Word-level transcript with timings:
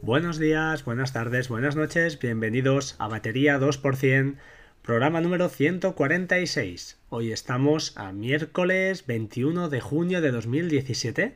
Buenos 0.00 0.38
días, 0.38 0.84
buenas 0.84 1.12
tardes, 1.12 1.48
buenas 1.48 1.74
noches, 1.74 2.20
bienvenidos 2.20 2.94
a 3.00 3.08
Batería 3.08 3.58
2%, 3.58 4.36
programa 4.80 5.20
número 5.20 5.48
146. 5.48 6.98
Hoy 7.08 7.32
estamos 7.32 7.96
a 7.96 8.12
miércoles 8.12 9.06
21 9.06 9.68
de 9.68 9.80
junio 9.80 10.20
de 10.20 10.30
2017 10.30 11.34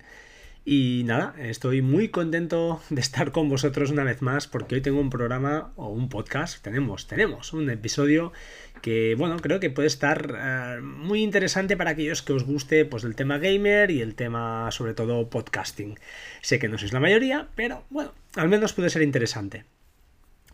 y 0.65 1.03
nada, 1.07 1.35
estoy 1.39 1.83
muy 1.83 2.09
contento 2.09 2.81
de 2.89 3.01
estar 3.01 3.33
con 3.33 3.49
vosotros 3.49 3.91
una 3.91 4.05
vez 4.05 4.23
más 4.23 4.47
porque 4.47 4.77
hoy 4.77 4.81
tengo 4.81 5.01
un 5.01 5.11
programa 5.11 5.73
o 5.75 5.89
un 5.89 6.09
podcast, 6.09 6.63
tenemos, 6.63 7.09
tenemos 7.09 7.53
un 7.53 7.69
episodio 7.69 8.33
que 8.81 9.17
bueno, 9.17 9.37
creo 9.39 9.59
que 9.59 9.71
puede 9.71 9.89
estar 9.89 10.37
eh, 10.39 10.81
muy 10.81 11.23
interesante 11.23 11.77
para 11.77 11.91
aquellos 11.91 12.23
que 12.23 12.33
os 12.33 12.45
guste 12.45 12.85
pues 12.85 13.03
el 13.03 13.17
tema 13.17 13.39
gamer 13.39 13.91
y 13.91 14.03
el 14.03 14.15
tema 14.15 14.71
sobre 14.71 14.95
todo 14.95 15.29
podcasting. 15.29 15.99
Sé 16.43 16.61
que 16.61 16.69
no 16.69 16.79
sois 16.79 16.93
la 16.93 17.01
mayoría, 17.01 17.49
pero 17.57 17.85
bueno, 17.91 18.13
al 18.37 18.49
menos 18.49 18.73
puede 18.73 18.91
ser 18.91 19.03
interesante. 19.03 19.65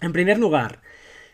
En 0.00 0.12
primer 0.12 0.38
lugar, 0.38 0.80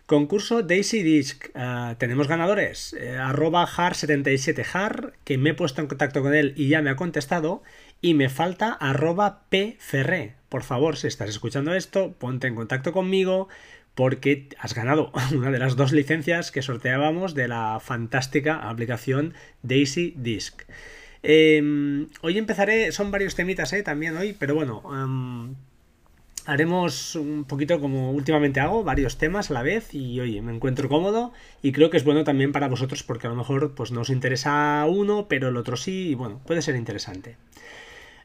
Concurso 0.06 0.62
Daisy 0.62 1.02
Disc. 1.02 1.46
Eh, 1.54 1.94
tenemos 1.98 2.28
ganadores. 2.28 2.92
Eh, 2.94 3.16
arroba 3.16 3.66
har77har, 3.66 5.14
que 5.24 5.38
me 5.38 5.50
he 5.50 5.54
puesto 5.54 5.80
en 5.80 5.86
contacto 5.86 6.22
con 6.22 6.34
él 6.34 6.52
y 6.56 6.68
ya 6.68 6.82
me 6.82 6.90
ha 6.90 6.96
contestado. 6.96 7.62
Y 8.00 8.12
me 8.12 8.28
falta 8.28 8.72
arroba 8.72 9.44
pferré. 9.48 10.34
Por 10.50 10.62
favor, 10.62 10.96
si 10.96 11.06
estás 11.06 11.30
escuchando 11.30 11.74
esto, 11.74 12.12
ponte 12.12 12.46
en 12.46 12.54
contacto 12.54 12.92
conmigo 12.92 13.48
porque 13.94 14.48
has 14.58 14.74
ganado 14.74 15.10
una 15.34 15.50
de 15.50 15.58
las 15.58 15.76
dos 15.76 15.92
licencias 15.92 16.50
que 16.50 16.62
sorteábamos 16.62 17.34
de 17.34 17.48
la 17.48 17.80
fantástica 17.80 18.68
aplicación 18.68 19.32
Daisy 19.62 20.14
Disc. 20.18 20.62
Em, 21.22 22.08
hoy 22.20 22.36
empezaré, 22.36 22.92
son 22.92 23.10
varios 23.10 23.34
temitas 23.34 23.72
eh, 23.72 23.82
también 23.82 24.14
hoy, 24.18 24.36
pero 24.38 24.54
bueno, 24.54 24.82
em, 24.92 25.54
haremos 26.46 27.16
un 27.16 27.44
poquito 27.44 27.80
como 27.80 28.12
últimamente 28.12 28.60
hago, 28.60 28.84
varios 28.84 29.18
temas 29.18 29.50
a 29.50 29.54
la 29.54 29.62
vez 29.62 29.94
y 29.94 30.20
oye, 30.20 30.42
me 30.42 30.54
encuentro 30.54 30.88
cómodo 30.88 31.32
y 31.62 31.72
creo 31.72 31.90
que 31.90 31.96
es 31.96 32.04
bueno 32.04 32.24
también 32.24 32.52
para 32.52 32.68
vosotros 32.68 33.02
porque 33.02 33.26
a 33.26 33.30
lo 33.30 33.36
mejor 33.36 33.74
pues 33.74 33.92
no 33.92 34.02
os 34.02 34.10
interesa 34.10 34.84
uno, 34.88 35.26
pero 35.28 35.48
el 35.48 35.56
otro 35.56 35.76
sí 35.76 36.10
y 36.10 36.14
bueno, 36.14 36.40
puede 36.46 36.62
ser 36.62 36.76
interesante. 36.76 37.36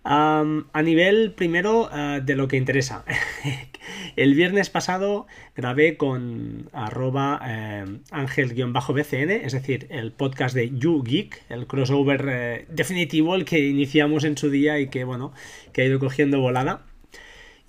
a 0.04 0.82
nivel 0.84 1.34
primero 1.34 1.90
eh, 1.94 2.22
de 2.24 2.36
lo 2.36 2.48
que 2.48 2.58
interesa. 2.58 3.06
el 4.16 4.34
viernes 4.36 4.70
pasado 4.70 5.28
grabé 5.56 5.98
con 5.98 6.70
arroba 6.74 7.42
eh, 7.46 7.86
ángel-bcn, 8.12 9.30
es 9.30 9.54
decir, 9.54 9.88
el 9.92 10.12
podcast 10.12 10.56
de 10.56 10.72
YouGeek, 10.78 11.44
el 11.50 11.68
crossover 11.68 12.26
eh, 12.30 12.66
definitivo, 12.70 13.36
el 13.36 13.46
que 13.46 13.60
iniciamos 13.60 14.24
en 14.24 14.38
su 14.38 14.50
día 14.50 14.80
y 14.80 14.90
que 14.90 15.04
bueno, 15.04 15.32
que 15.74 15.84
ha 15.84 15.86
ido 15.86 16.00
cogiendo 16.00 16.40
volada. 16.40 16.89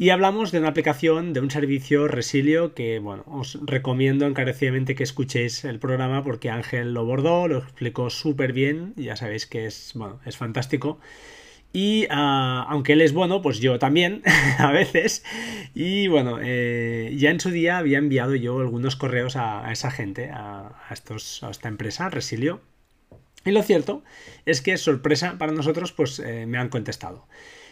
Y 0.01 0.09
hablamos 0.09 0.51
de 0.51 0.59
una 0.59 0.69
aplicación, 0.69 1.35
de 1.35 1.41
un 1.41 1.51
servicio 1.51 2.09
Resilio 2.09 2.73
que, 2.73 3.01
bueno, 3.01 3.23
os 3.27 3.59
recomiendo 3.61 4.25
encarecidamente 4.25 4.95
que 4.95 5.03
escuchéis 5.03 5.67
el 5.67 5.79
programa 5.79 6.25
porque 6.25 6.49
Ángel 6.49 6.95
lo 6.95 7.05
bordó, 7.05 7.49
lo 7.49 7.59
explicó 7.59 8.09
súper 8.09 8.55
bien, 8.55 8.95
ya 8.97 9.15
sabéis 9.15 9.45
que 9.45 9.67
es, 9.67 9.93
bueno, 9.95 10.19
es 10.25 10.39
fantástico. 10.39 10.99
Y 11.75 12.07
ah, 12.09 12.65
aunque 12.71 12.95
él 12.95 13.03
es 13.03 13.13
bueno, 13.13 13.43
pues 13.43 13.61
yo 13.61 13.79
también, 13.79 14.23
a 14.59 14.73
veces. 14.73 15.23
Y 15.75 16.09
bueno, 16.09 16.39
eh, 16.41 17.15
ya 17.19 17.29
en 17.29 17.39
su 17.39 17.51
día 17.51 17.77
había 17.77 17.99
enviado 17.99 18.35
yo 18.37 18.59
algunos 18.59 18.97
correos 18.97 19.37
a, 19.37 19.71
esa 19.71 19.91
gente, 19.91 20.31
a, 20.33 20.81
estos, 20.91 21.43
a 21.43 21.51
esta 21.51 21.69
empresa, 21.69 22.09
Resilio. 22.09 22.63
Y 23.45 23.51
lo 23.51 23.63
cierto 23.63 24.03
es 24.47 24.63
que, 24.63 24.79
sorpresa 24.79 25.37
para 25.37 25.53
nosotros, 25.53 25.93
pues 25.93 26.21
eh, 26.21 26.47
me 26.47 26.57
han 26.57 26.71
contestado. 26.71 27.27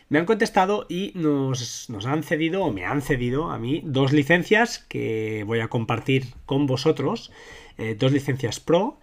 Me 0.08 0.18
han 0.18 0.24
contestado 0.24 0.86
y 0.88 1.12
nos, 1.14 1.88
han 2.06 2.22
cedido, 2.22 2.64
o 2.64 2.72
me 2.72 2.86
han 2.86 3.02
cedido 3.02 3.50
a 3.50 3.58
mí, 3.58 3.82
dos 3.84 4.12
licencias 4.12 4.78
que 4.78 5.44
voy 5.46 5.60
a 5.60 5.68
compartir 5.68 6.26
con 6.46 6.66
vosotros. 6.66 7.30
Eh, 7.76 7.94
dos 7.98 8.12
licencias 8.12 8.58
Pro. 8.58 8.98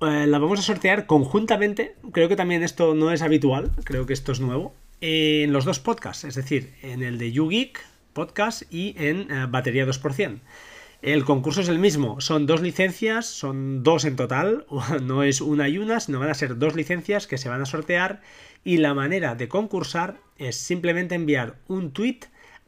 Eh, 0.00 0.26
las 0.26 0.40
vamos 0.40 0.58
a 0.58 0.62
sortear 0.62 1.06
conjuntamente. 1.06 1.94
Creo 2.12 2.28
que 2.28 2.36
también 2.36 2.64
esto 2.64 2.94
no 2.94 3.12
es 3.12 3.22
habitual, 3.22 3.70
creo 3.84 4.06
que 4.06 4.12
esto 4.12 4.32
es 4.32 4.40
nuevo. 4.40 4.74
En 5.00 5.52
los 5.52 5.64
dos 5.64 5.78
podcasts, 5.78 6.24
es 6.24 6.34
decir, 6.34 6.74
en 6.82 7.02
el 7.02 7.18
de 7.18 7.30
YouGeek 7.30 7.80
podcast 8.12 8.62
y 8.72 8.94
en 8.98 9.30
eh, 9.30 9.46
Batería 9.48 9.86
2%. 9.86 10.40
El 11.04 11.26
concurso 11.26 11.60
es 11.60 11.68
el 11.68 11.78
mismo, 11.78 12.22
son 12.22 12.46
dos 12.46 12.62
licencias, 12.62 13.26
son 13.26 13.82
dos 13.82 14.06
en 14.06 14.16
total, 14.16 14.64
no 15.02 15.22
es 15.22 15.42
una 15.42 15.68
y 15.68 15.76
una, 15.76 16.00
sino 16.00 16.18
van 16.18 16.30
a 16.30 16.34
ser 16.34 16.56
dos 16.56 16.74
licencias 16.74 17.26
que 17.26 17.36
se 17.36 17.50
van 17.50 17.60
a 17.60 17.66
sortear 17.66 18.22
y 18.64 18.78
la 18.78 18.94
manera 18.94 19.34
de 19.34 19.46
concursar 19.46 20.16
es 20.38 20.56
simplemente 20.56 21.14
enviar 21.14 21.56
un 21.68 21.92
tweet 21.92 22.20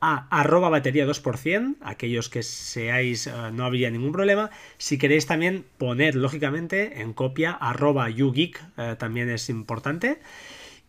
a 0.02 0.28
arroba 0.28 0.68
batería 0.68 1.06
2%, 1.06 1.76
aquellos 1.80 2.28
que 2.28 2.42
seáis, 2.42 3.26
eh, 3.26 3.32
no 3.54 3.64
habría 3.64 3.90
ningún 3.90 4.12
problema. 4.12 4.50
Si 4.76 4.98
queréis 4.98 5.24
también 5.24 5.64
poner, 5.78 6.14
lógicamente, 6.14 7.00
en 7.00 7.14
copia 7.14 7.52
arroba 7.52 8.10
yougeek, 8.10 8.62
eh, 8.76 8.96
también 8.98 9.30
es 9.30 9.48
importante. 9.48 10.20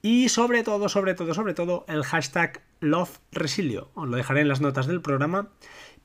Y 0.02 0.28
sobre 0.28 0.64
todo, 0.64 0.90
sobre 0.90 1.14
todo, 1.14 1.34
sobre 1.34 1.54
todo, 1.54 1.86
el 1.88 2.04
hashtag 2.04 2.62
LoveResilio. 2.82 3.90
Os 3.94 4.10
lo 4.10 4.18
dejaré 4.18 4.42
en 4.42 4.50
las 4.50 4.60
notas 4.60 4.86
del 4.86 5.00
programa 5.00 5.48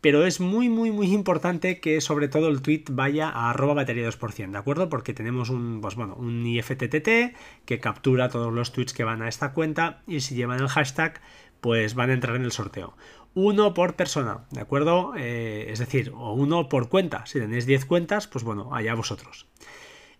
pero 0.03 0.27
es 0.27 0.41
muy, 0.41 0.69
muy, 0.69 0.91
muy 0.91 1.15
importante 1.15 1.81
que 1.81 2.01
sobre 2.01 2.27
todo 2.27 2.49
el 2.49 2.61
tweet 2.61 2.85
vaya 2.91 3.31
a 3.31 3.51
arroba 3.51 3.75
batería 3.75 4.09
2%, 4.09 4.51
¿de 4.51 4.59
acuerdo? 4.59 4.89
Porque 4.89 5.15
tenemos 5.15 5.49
un, 5.49 5.81
pues 5.81 5.95
bueno, 5.95 6.17
un 6.17 6.45
IFTTT 6.45 7.37
que 7.65 7.81
captura 7.81 8.29
todos 8.29 8.53
los 8.53 8.73
tweets 8.73 8.93
que 8.93 9.05
van 9.05 9.23
a 9.23 9.29
esta 9.29 9.53
cuenta 9.53 10.03
y 10.09 10.21
si 10.21 10.35
llevan 10.35 10.61
el 10.61 10.69
hashtag, 10.69 11.21
pues 11.61 11.95
van 11.95 12.11
a 12.11 12.15
entrar 12.15 12.35
en 12.35 12.43
el 12.43 12.51
sorteo. 12.51 12.97
Uno 13.35 13.75
por 13.75 13.95
persona, 13.95 14.45
¿de 14.51 14.61
acuerdo? 14.61 15.15
Eh, 15.17 15.67
es 15.71 15.79
decir, 15.79 16.13
o 16.15 16.33
uno 16.33 16.69
por 16.69 16.89
cuenta. 16.89 17.25
Si 17.25 17.39
tenéis 17.39 17.65
10 17.65 17.85
cuentas, 17.87 18.27
pues 18.27 18.43
bueno, 18.43 18.75
allá 18.75 18.95
vosotros. 18.95 19.47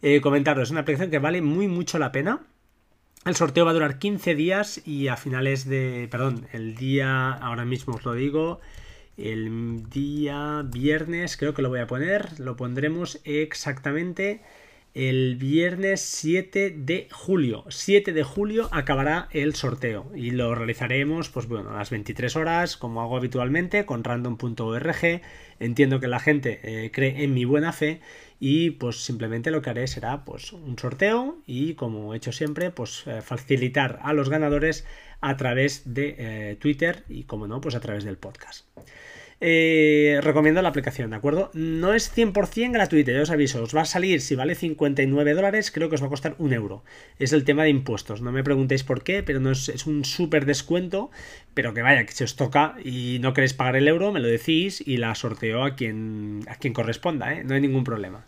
Eh, 0.01 0.21
comentaros, 0.21 0.69
es 0.69 0.71
una 0.71 0.83
aplicación 0.83 1.11
que 1.11 1.19
vale 1.19 1.43
muy 1.43 1.67
mucho 1.67 1.99
la 1.99 2.13
pena. 2.13 2.43
El 3.25 3.35
sorteo 3.35 3.65
va 3.65 3.73
a 3.73 3.75
durar 3.75 3.99
15 3.99 4.37
días 4.37 4.81
y 4.87 5.09
a 5.09 5.17
finales 5.17 5.69
de... 5.69 6.07
Perdón, 6.09 6.47
el 6.53 6.77
día, 6.77 7.33
ahora 7.33 7.65
mismo 7.65 7.95
os 7.95 8.05
lo 8.05 8.15
digo, 8.15 8.61
el 9.17 9.89
día 9.91 10.63
viernes, 10.65 11.37
creo 11.37 11.55
que 11.55 11.63
lo 11.63 11.69
voy 11.69 11.81
a 11.81 11.87
poner, 11.87 12.41
lo 12.41 12.57
pondremos 12.57 13.21
exactamente 13.25 14.41
el 14.95 15.37
viernes 15.37 16.03
7 16.03 16.75
de 16.77 17.09
julio. 17.11 17.65
7 17.69 18.13
de 18.13 18.23
julio 18.25 18.69
acabará 18.73 19.29
el 19.31 19.55
sorteo 19.55 20.11
y 20.15 20.33
lo 20.33 20.55
realizaremos 20.55 21.31
pues 21.31 21.47
bueno, 21.49 21.71
a 21.71 21.79
las 21.79 21.91
23 21.91 22.37
horas 22.37 22.77
como 22.77 23.01
hago 23.01 23.17
habitualmente 23.17 23.87
con 23.87 24.05
random.org. 24.05 25.23
Entiendo 25.61 26.01
que 26.01 26.09
la 26.09 26.21
gente 26.21 26.61
eh, 26.63 26.91
cree 26.91 27.25
en 27.25 27.33
mi 27.33 27.47
buena 27.47 27.73
fe 27.73 28.01
y 28.39 28.73
pues 28.73 28.97
simplemente 28.97 29.51
lo 29.51 29.63
que 29.63 29.71
haré 29.71 29.87
será 29.87 30.25
pues 30.25 30.53
un 30.53 30.79
sorteo 30.79 31.39
y 31.47 31.75
como 31.75 32.13
he 32.13 32.19
hecho 32.19 32.33
siempre 32.33 32.71
pues 32.71 33.05
eh, 33.07 33.23
facilitar 33.23 33.99
a 34.03 34.13
los 34.13 34.29
ganadores 34.29 34.85
a 35.23 35.37
través 35.39 35.83
de 35.87 36.15
eh, 36.19 36.57
Twitter 36.61 37.05
y 37.09 37.25
como 37.25 37.47
no 37.47 37.63
pues 37.63 37.75
a 37.75 37.81
través 37.81 38.05
del 38.05 38.19
podcast. 38.19 38.67
Eh, 39.45 40.21
recomiendo 40.23 40.63
la 40.63 40.69
aplicación, 40.69 41.11
¿de 41.11 41.17
acuerdo? 41.17 41.51
No 41.53 41.95
es 41.95 42.17
100% 42.17 42.71
gratuita, 42.71 43.11
ya 43.11 43.23
os 43.23 43.31
aviso. 43.31 43.61
Os 43.61 43.75
va 43.75 43.81
a 43.81 43.85
salir, 43.85 44.21
si 44.21 44.37
vale 44.37 44.55
59 44.55 45.35
dólares, 45.35 45.73
creo 45.73 45.89
que 45.89 45.97
os 45.97 46.03
va 46.03 46.07
a 46.07 46.11
costar 46.11 46.37
un 46.39 46.53
euro. 46.53 46.85
Es 47.19 47.33
el 47.33 47.43
tema 47.43 47.65
de 47.65 47.71
impuestos. 47.71 48.23
No 48.23 48.31
me 48.31 48.45
preguntéis 48.45 48.85
por 48.85 49.03
qué, 49.03 49.25
pero 49.25 49.41
no 49.41 49.51
es, 49.51 49.85
un 49.85 50.05
súper 50.05 50.47
descuento. 50.47 51.11
Pero 51.55 51.75
que 51.75 51.83
vaya, 51.83 52.07
que 52.07 52.13
si 52.13 52.23
os 52.23 52.37
toca 52.37 52.77
y 52.85 53.19
no 53.21 53.35
queréis 53.35 53.53
pagar 53.53 53.75
el 53.75 53.89
euro, 53.89 54.13
me 54.13 54.21
lo 54.21 54.29
decís 54.29 54.81
y 54.87 54.99
la 54.99 55.13
sorteo 55.17 55.65
a 55.65 55.75
quien, 55.75 56.43
a 56.47 56.55
quien 56.55 56.73
corresponda, 56.73 57.35
¿eh? 57.35 57.43
No 57.43 57.55
hay 57.55 57.61
ningún 57.61 57.83
problema. 57.83 58.25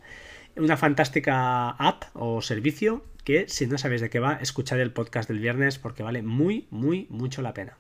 Una 0.57 0.77
fantástica 0.77 1.71
app 1.71 2.05
o 2.15 2.41
servicio 2.41 3.03
que 3.25 3.49
si 3.49 3.67
no 3.67 3.79
sabéis 3.79 4.03
de 4.03 4.11
qué 4.11 4.21
va, 4.21 4.39
escuchad 4.41 4.81
el 4.81 4.93
podcast 4.93 5.29
del 5.29 5.41
viernes 5.41 5.79
porque 5.79 6.03
vale 6.03 6.23
muy, 6.23 6.67
muy, 6.71 7.07
mucho 7.11 7.43
la 7.43 7.55
pena. 7.55 7.79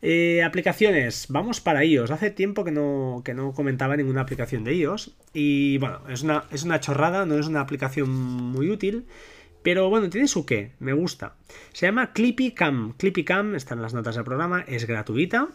Eh, 0.00 0.44
aplicaciones, 0.44 1.26
vamos 1.28 1.60
para 1.60 1.84
iOS. 1.84 2.10
Hace 2.10 2.30
tiempo 2.30 2.64
que 2.64 2.70
no, 2.70 3.22
que 3.24 3.34
no 3.34 3.52
comentaba 3.52 3.96
ninguna 3.96 4.22
aplicación 4.22 4.64
de 4.64 4.74
iOS. 4.76 5.16
Y 5.34 5.78
bueno, 5.78 6.00
es 6.08 6.22
una, 6.22 6.44
es 6.52 6.62
una 6.62 6.80
chorrada, 6.80 7.26
no 7.26 7.38
es 7.38 7.46
una 7.46 7.60
aplicación 7.60 8.10
muy 8.10 8.70
útil. 8.70 9.06
Pero 9.62 9.90
bueno, 9.90 10.08
tiene 10.08 10.28
su 10.28 10.46
qué, 10.46 10.72
me 10.78 10.92
gusta. 10.92 11.34
Se 11.72 11.86
llama 11.86 12.12
Clippy 12.12 12.52
Cam. 12.52 12.94
Clippy 12.96 13.24
Cam 13.24 13.56
está 13.56 13.74
en 13.74 13.82
las 13.82 13.92
notas 13.92 14.14
del 14.14 14.24
programa, 14.24 14.64
es 14.68 14.86
gratuita. 14.86 15.48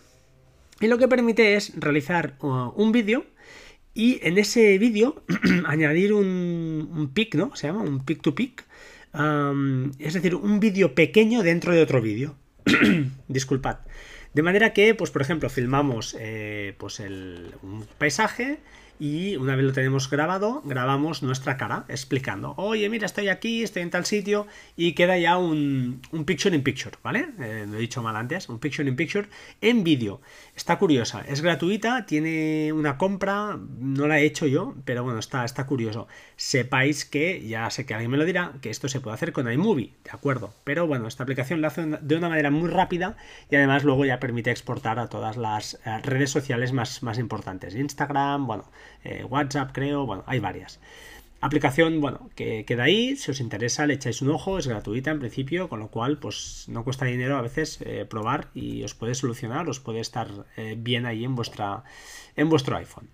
Y 0.81 0.87
lo 0.87 0.97
que 0.97 1.07
permite 1.07 1.55
es 1.55 1.73
realizar 1.79 2.35
uh, 2.41 2.73
un 2.75 2.91
vídeo 2.91 3.25
y 3.93 4.19
en 4.23 4.37
ese 4.37 4.77
vídeo 4.77 5.23
añadir 5.65 6.13
un, 6.13 7.11
pic, 7.13 7.35
¿no? 7.35 7.55
Se 7.55 7.67
llama 7.67 7.81
un 7.81 8.03
pic 8.03 8.21
to 8.21 8.35
pic. 8.35 8.65
es 9.99 10.13
decir, 10.13 10.35
un 10.35 10.59
vídeo 10.59 10.95
pequeño 10.95 11.43
dentro 11.43 11.73
de 11.73 11.81
otro 11.81 12.01
vídeo. 12.01 12.35
Disculpad. 13.27 13.79
De 14.33 14.41
manera 14.41 14.73
que, 14.73 14.95
pues 14.95 15.11
por 15.11 15.21
ejemplo, 15.21 15.49
filmamos 15.49 16.15
eh, 16.19 16.73
pues 16.79 16.99
el, 16.99 17.53
un 17.61 17.85
paisaje 17.97 18.57
y 18.99 19.35
una 19.35 19.55
vez 19.55 19.65
lo 19.65 19.73
tenemos 19.73 20.09
grabado, 20.09 20.61
grabamos 20.65 21.23
nuestra 21.23 21.57
cara 21.57 21.85
explicando, 21.87 22.53
oye, 22.57 22.89
mira, 22.89 23.05
estoy 23.05 23.29
aquí, 23.29 23.63
estoy 23.63 23.81
en 23.81 23.89
tal 23.89 24.05
sitio 24.05 24.47
y 24.75 24.93
queda 24.93 25.17
ya 25.17 25.37
un, 25.37 26.01
un 26.11 26.25
picture 26.25 26.55
in 26.55 26.63
picture, 26.63 26.95
¿vale? 27.03 27.29
Eh, 27.39 27.65
lo 27.67 27.77
he 27.77 27.81
dicho 27.81 28.01
mal 28.01 28.15
antes, 28.15 28.49
un 28.49 28.59
picture 28.59 28.87
in 28.87 28.95
picture 28.95 29.27
en 29.61 29.83
vídeo. 29.83 30.21
Está 30.55 30.77
curiosa, 30.77 31.23
es 31.27 31.41
gratuita, 31.41 32.05
tiene 32.05 32.71
una 32.73 32.97
compra, 32.97 33.59
no 33.79 34.07
la 34.07 34.19
he 34.19 34.25
hecho 34.25 34.45
yo, 34.45 34.75
pero 34.85 35.03
bueno, 35.03 35.19
está, 35.19 35.45
está 35.45 35.65
curioso. 35.65 36.07
Sepáis 36.35 37.05
que, 37.05 37.45
ya 37.47 37.69
sé 37.69 37.85
que 37.85 37.93
alguien 37.93 38.11
me 38.11 38.17
lo 38.17 38.25
dirá, 38.25 38.53
que 38.61 38.69
esto 38.69 38.87
se 38.87 38.99
puede 38.99 39.15
hacer 39.15 39.33
con 39.33 39.51
iMovie, 39.51 39.93
¿de 40.03 40.11
acuerdo? 40.11 40.53
Pero 40.63 40.87
bueno, 40.87 41.07
esta 41.07 41.23
aplicación 41.23 41.61
lo 41.61 41.67
hace 41.67 41.83
de 41.85 42.15
una 42.15 42.29
manera 42.29 42.51
muy 42.51 42.69
rápida 42.69 43.17
y 43.49 43.55
además 43.55 43.83
luego 43.83 44.05
ya 44.05 44.19
permite 44.19 44.51
exportar 44.51 44.99
a 44.99 45.07
todas 45.07 45.37
las 45.37 45.75
eh, 45.85 45.99
redes 46.03 46.31
sociales 46.31 46.71
más, 46.73 47.03
más 47.03 47.17
importantes. 47.17 47.75
Instagram, 47.75 48.47
bueno, 48.47 48.65
eh, 49.03 49.23
WhatsApp 49.23 49.71
creo, 49.73 50.05
bueno, 50.05 50.23
hay 50.27 50.39
varias. 50.39 50.79
Aplicación, 51.41 51.99
bueno, 51.99 52.29
que 52.35 52.63
queda 52.63 52.83
ahí, 52.83 53.17
si 53.17 53.31
os 53.31 53.41
interesa 53.41 53.85
le 53.85 53.95
echáis 53.95 54.21
un 54.21 54.29
ojo, 54.29 54.57
es 54.57 54.67
gratuita 54.67 55.11
en 55.11 55.19
principio, 55.19 55.67
con 55.67 55.81
lo 55.81 55.89
cual 55.89 56.17
pues 56.17 56.65
no 56.69 56.85
cuesta 56.85 57.03
dinero 57.03 57.35
a 57.35 57.41
veces 57.41 57.79
eh, 57.81 58.05
probar 58.09 58.47
y 58.53 58.81
os 58.83 58.93
puede 58.93 59.13
solucionar, 59.13 59.67
os 59.67 59.81
puede 59.81 59.99
estar 59.99 60.29
eh, 60.55 60.75
bien 60.77 61.05
ahí 61.05 61.25
en, 61.25 61.35
vuestra, 61.35 61.83
en 62.37 62.47
vuestro 62.47 62.77
iPhone. 62.77 63.09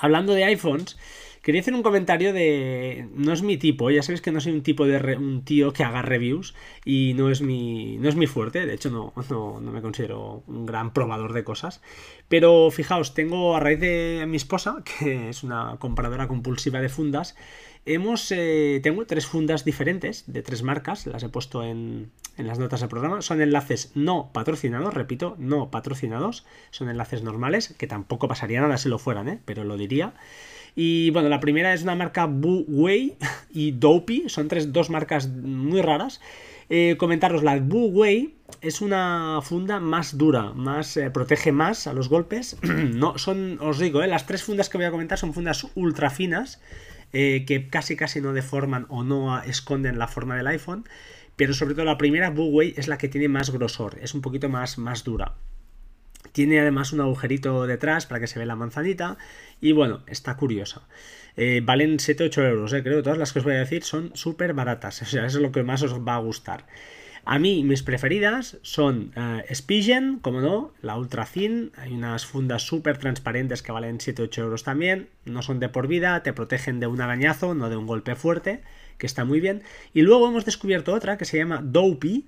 Hablando 0.00 0.32
de 0.32 0.44
iPhones, 0.46 0.98
Quería 1.42 1.60
hacer 1.60 1.74
un 1.74 1.82
comentario 1.82 2.32
de. 2.32 3.08
No 3.14 3.32
es 3.32 3.42
mi 3.42 3.56
tipo, 3.56 3.90
ya 3.90 4.04
sabéis 4.04 4.20
que 4.22 4.30
no 4.30 4.40
soy 4.40 4.52
un 4.52 4.62
tipo 4.62 4.86
de 4.86 5.16
un 5.16 5.44
tío 5.44 5.72
que 5.72 5.82
haga 5.82 6.00
reviews 6.00 6.54
y 6.84 7.14
no 7.16 7.30
es 7.30 7.42
mi. 7.42 7.98
no 7.98 8.08
es 8.08 8.14
mi 8.14 8.28
fuerte, 8.28 8.64
de 8.64 8.74
hecho 8.74 8.90
no, 8.90 9.12
no, 9.28 9.60
me 9.60 9.82
considero 9.82 10.44
un 10.46 10.66
gran 10.66 10.92
probador 10.92 11.32
de 11.32 11.42
cosas. 11.42 11.82
Pero 12.28 12.70
fijaos, 12.70 13.12
tengo 13.14 13.56
a 13.56 13.60
raíz 13.60 13.80
de 13.80 14.24
mi 14.28 14.36
esposa, 14.36 14.84
que 15.00 15.30
es 15.30 15.42
una 15.42 15.78
compradora 15.80 16.28
compulsiva 16.28 16.80
de 16.80 16.88
fundas, 16.88 17.34
hemos. 17.86 18.30
Eh, 18.30 18.78
tengo 18.80 19.04
tres 19.06 19.26
fundas 19.26 19.64
diferentes 19.64 20.32
de 20.32 20.42
tres 20.42 20.62
marcas, 20.62 21.08
las 21.08 21.24
he 21.24 21.28
puesto 21.28 21.64
en, 21.64 22.12
en 22.36 22.46
las 22.46 22.60
notas 22.60 22.80
del 22.80 22.88
programa. 22.88 23.20
Son 23.20 23.40
enlaces 23.40 23.90
no 23.96 24.30
patrocinados, 24.32 24.94
repito, 24.94 25.34
no 25.40 25.72
patrocinados. 25.72 26.46
Son 26.70 26.88
enlaces 26.88 27.24
normales, 27.24 27.74
que 27.76 27.88
tampoco 27.88 28.28
pasaría 28.28 28.60
nada 28.60 28.76
si 28.76 28.88
lo 28.88 29.00
fueran, 29.00 29.28
¿eh? 29.28 29.40
pero 29.44 29.64
lo 29.64 29.76
diría. 29.76 30.14
Y 30.74 31.10
bueno, 31.10 31.28
la 31.28 31.40
primera 31.40 31.74
es 31.74 31.82
una 31.82 31.94
marca 31.94 32.26
Bu 32.26 32.64
Wei 32.66 33.16
y 33.50 33.72
Dopey, 33.72 34.28
son 34.28 34.48
tres, 34.48 34.72
dos 34.72 34.90
marcas 34.90 35.28
muy 35.28 35.82
raras. 35.82 36.20
Eh, 36.70 36.96
comentaros, 36.96 37.42
la 37.42 37.58
Bu 37.58 37.88
Wei 37.88 38.34
es 38.62 38.80
una 38.80 39.40
funda 39.42 39.80
más 39.80 40.16
dura, 40.16 40.52
más 40.54 40.96
eh, 40.96 41.10
protege 41.10 41.52
más 41.52 41.86
a 41.86 41.92
los 41.92 42.08
golpes. 42.08 42.56
no, 42.62 43.18
son, 43.18 43.58
os 43.60 43.78
digo, 43.78 44.02
eh, 44.02 44.06
las 44.06 44.26
tres 44.26 44.42
fundas 44.42 44.70
que 44.70 44.78
voy 44.78 44.86
a 44.86 44.90
comentar 44.90 45.18
son 45.18 45.34
fundas 45.34 45.66
ultra 45.74 46.10
finas. 46.10 46.60
que 47.12 47.68
casi 47.70 47.94
casi 47.94 48.22
no 48.22 48.32
deforman 48.32 48.86
o 48.88 49.04
no 49.04 49.38
esconden 49.42 49.98
la 49.98 50.08
forma 50.08 50.34
del 50.34 50.46
iPhone. 50.46 50.84
Pero 51.36 51.52
sobre 51.52 51.74
todo 51.74 51.84
la 51.84 51.98
primera, 51.98 52.30
Bu 52.30 52.44
Wei, 52.48 52.72
es 52.78 52.88
la 52.88 52.96
que 52.96 53.08
tiene 53.08 53.28
más 53.28 53.50
grosor, 53.50 53.98
es 54.00 54.14
un 54.14 54.22
poquito 54.22 54.48
más, 54.48 54.78
más 54.78 55.04
dura. 55.04 55.34
Tiene 56.30 56.60
además 56.60 56.92
un 56.92 57.00
agujerito 57.00 57.66
detrás 57.66 58.06
para 58.06 58.20
que 58.20 58.26
se 58.26 58.38
vea 58.38 58.46
la 58.46 58.56
manzanita. 58.56 59.18
Y 59.60 59.72
bueno, 59.72 60.02
está 60.06 60.36
curiosa. 60.36 60.82
Eh, 61.36 61.60
valen 61.64 61.98
7-8 61.98 62.48
euros, 62.48 62.72
eh, 62.72 62.82
creo. 62.82 63.02
Todas 63.02 63.18
las 63.18 63.32
que 63.32 63.40
os 63.40 63.44
voy 63.44 63.54
a 63.54 63.58
decir 63.58 63.82
son 63.82 64.12
súper 64.14 64.54
baratas. 64.54 65.02
O 65.02 65.06
sea, 65.06 65.26
eso 65.26 65.38
es 65.38 65.42
lo 65.42 65.52
que 65.52 65.62
más 65.62 65.82
os 65.82 65.92
va 66.06 66.14
a 66.14 66.20
gustar. 66.20 66.66
A 67.24 67.38
mí, 67.38 67.62
mis 67.62 67.84
preferidas 67.84 68.58
son 68.62 69.12
uh, 69.16 69.54
Spigen, 69.54 70.18
como 70.18 70.40
no, 70.40 70.72
la 70.82 70.96
Ultra 70.96 71.24
Thin. 71.24 71.70
Hay 71.76 71.92
unas 71.92 72.26
fundas 72.26 72.62
súper 72.62 72.98
transparentes 72.98 73.62
que 73.62 73.70
valen 73.70 73.98
7-8 73.98 74.38
euros 74.38 74.64
también. 74.64 75.08
No 75.24 75.42
son 75.42 75.60
de 75.60 75.68
por 75.68 75.86
vida, 75.86 76.22
te 76.24 76.32
protegen 76.32 76.80
de 76.80 76.88
un 76.88 77.00
arañazo, 77.00 77.54
no 77.54 77.68
de 77.68 77.76
un 77.76 77.86
golpe 77.86 78.16
fuerte, 78.16 78.62
que 78.98 79.06
está 79.06 79.24
muy 79.24 79.40
bien. 79.40 79.62
Y 79.94 80.02
luego 80.02 80.28
hemos 80.28 80.44
descubierto 80.44 80.92
otra 80.92 81.16
que 81.16 81.24
se 81.24 81.36
llama 81.36 81.60
Dopey 81.62 82.26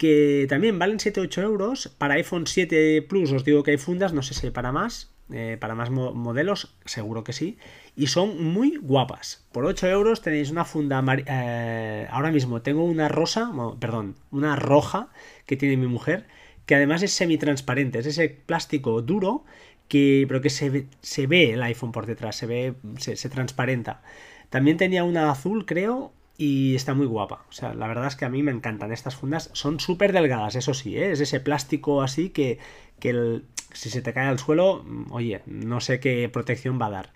que 0.00 0.46
también 0.48 0.78
valen 0.78 0.96
7-8 0.96 1.42
euros. 1.42 1.94
Para 1.98 2.14
iPhone 2.14 2.46
7 2.46 3.02
Plus 3.02 3.32
os 3.32 3.44
digo 3.44 3.62
que 3.62 3.72
hay 3.72 3.76
fundas, 3.76 4.14
no 4.14 4.22
sé 4.22 4.32
si 4.32 4.46
hay 4.46 4.50
para 4.50 4.72
más, 4.72 5.12
eh, 5.30 5.58
para 5.60 5.74
más 5.74 5.90
modelos, 5.90 6.74
seguro 6.86 7.22
que 7.22 7.34
sí. 7.34 7.58
Y 7.96 8.06
son 8.06 8.42
muy 8.42 8.78
guapas. 8.78 9.46
Por 9.52 9.66
8 9.66 9.88
euros 9.88 10.22
tenéis 10.22 10.50
una 10.50 10.64
funda... 10.64 11.04
Eh, 11.26 12.08
ahora 12.10 12.30
mismo 12.30 12.62
tengo 12.62 12.82
una 12.82 13.08
rosa, 13.08 13.52
perdón, 13.78 14.16
una 14.30 14.56
roja 14.56 15.10
que 15.44 15.58
tiene 15.58 15.76
mi 15.76 15.86
mujer, 15.86 16.26
que 16.64 16.76
además 16.76 17.02
es 17.02 17.12
semi-transparente, 17.12 17.98
es 17.98 18.06
ese 18.06 18.30
plástico 18.30 19.02
duro, 19.02 19.44
que, 19.86 20.24
pero 20.26 20.40
que 20.40 20.48
se 20.48 20.70
ve, 20.70 20.86
se 21.02 21.26
ve 21.26 21.52
el 21.52 21.62
iPhone 21.62 21.92
por 21.92 22.06
detrás, 22.06 22.36
se 22.36 22.46
ve, 22.46 22.74
se 22.96 23.28
transparenta. 23.28 24.00
También 24.48 24.78
tenía 24.78 25.04
una 25.04 25.30
azul, 25.30 25.66
creo, 25.66 26.14
y 26.40 26.74
está 26.74 26.94
muy 26.94 27.04
guapa. 27.04 27.44
O 27.50 27.52
sea, 27.52 27.74
la 27.74 27.86
verdad 27.86 28.06
es 28.06 28.16
que 28.16 28.24
a 28.24 28.30
mí 28.30 28.42
me 28.42 28.50
encantan 28.50 28.92
estas 28.92 29.14
fundas. 29.14 29.50
Son 29.52 29.78
súper 29.78 30.14
delgadas, 30.14 30.56
eso 30.56 30.72
sí, 30.72 30.96
¿eh? 30.96 31.12
es 31.12 31.20
ese 31.20 31.38
plástico 31.38 32.00
así 32.00 32.30
que, 32.30 32.58
que 32.98 33.42
si 33.74 33.90
se 33.90 34.00
te 34.00 34.14
cae 34.14 34.26
al 34.26 34.38
suelo, 34.38 34.82
mm, 34.82 35.12
oye, 35.12 35.42
no 35.44 35.82
sé 35.82 36.00
qué 36.00 36.30
protección 36.30 36.80
va 36.80 36.86
a 36.86 36.90
dar. 36.90 37.12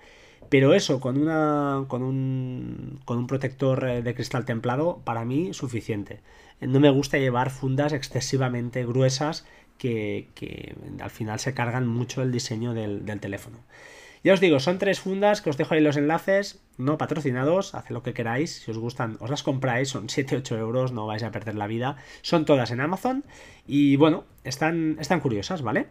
Pero 0.51 0.75
eso, 0.75 1.01
con, 1.01 1.17
una, 1.17 1.87
con, 1.89 2.03
un, 2.03 3.01
con 3.07 3.17
un 3.17 3.27
protector 3.27 3.89
eh, 3.89 4.03
de 4.03 4.15
cristal 4.15 4.45
templado, 4.45 5.01
para 5.05 5.25
mí 5.25 5.55
suficiente. 5.55 6.21
No 6.61 6.79
me 6.79 6.91
gusta 6.91 7.17
llevar 7.17 7.49
fundas 7.49 7.95
excesivamente 7.95 8.85
gruesas 8.85 9.47
que, 9.79 10.29
que 10.35 10.77
al 11.01 11.11
final 11.11 11.41
se 11.41 11.55
cargan 11.55 11.87
mucho 11.87 12.21
el 12.21 12.31
diseño 12.31 12.75
del, 12.75 13.07
del 13.07 13.21
teléfono. 13.21 13.57
Ya 14.25 14.33
os 14.33 14.41
digo, 14.41 14.59
son 14.59 14.79
tres 14.79 15.01
fundas 15.01 15.43
que 15.43 15.51
os 15.51 15.59
dejo 15.59 15.75
ahí 15.75 15.83
los 15.83 15.99
enlaces, 15.99 16.59
no 16.79 16.97
patrocinados, 16.97 17.75
haced 17.75 17.93
lo 17.93 18.03
que 18.03 18.15
queráis, 18.15 18.63
si 18.65 18.71
os 18.71 18.79
gustan, 18.79 19.19
os 19.21 19.29
las 19.29 19.43
compráis, 19.43 19.91
son 19.91 20.09
7-8 20.09 20.59
euros, 20.59 20.93
no 20.93 21.07
vais 21.07 21.23
a 21.23 21.31
perder 21.31 21.57
la 21.57 21.67
vida, 21.67 21.97
son 22.23 22.47
todas 22.47 22.71
en 22.71 22.81
Amazon 22.81 23.23
y 23.67 23.97
bueno, 23.97 24.25
están, 24.43 24.97
están 24.99 25.21
curiosas, 25.21 25.61
¿vale? 25.61 25.89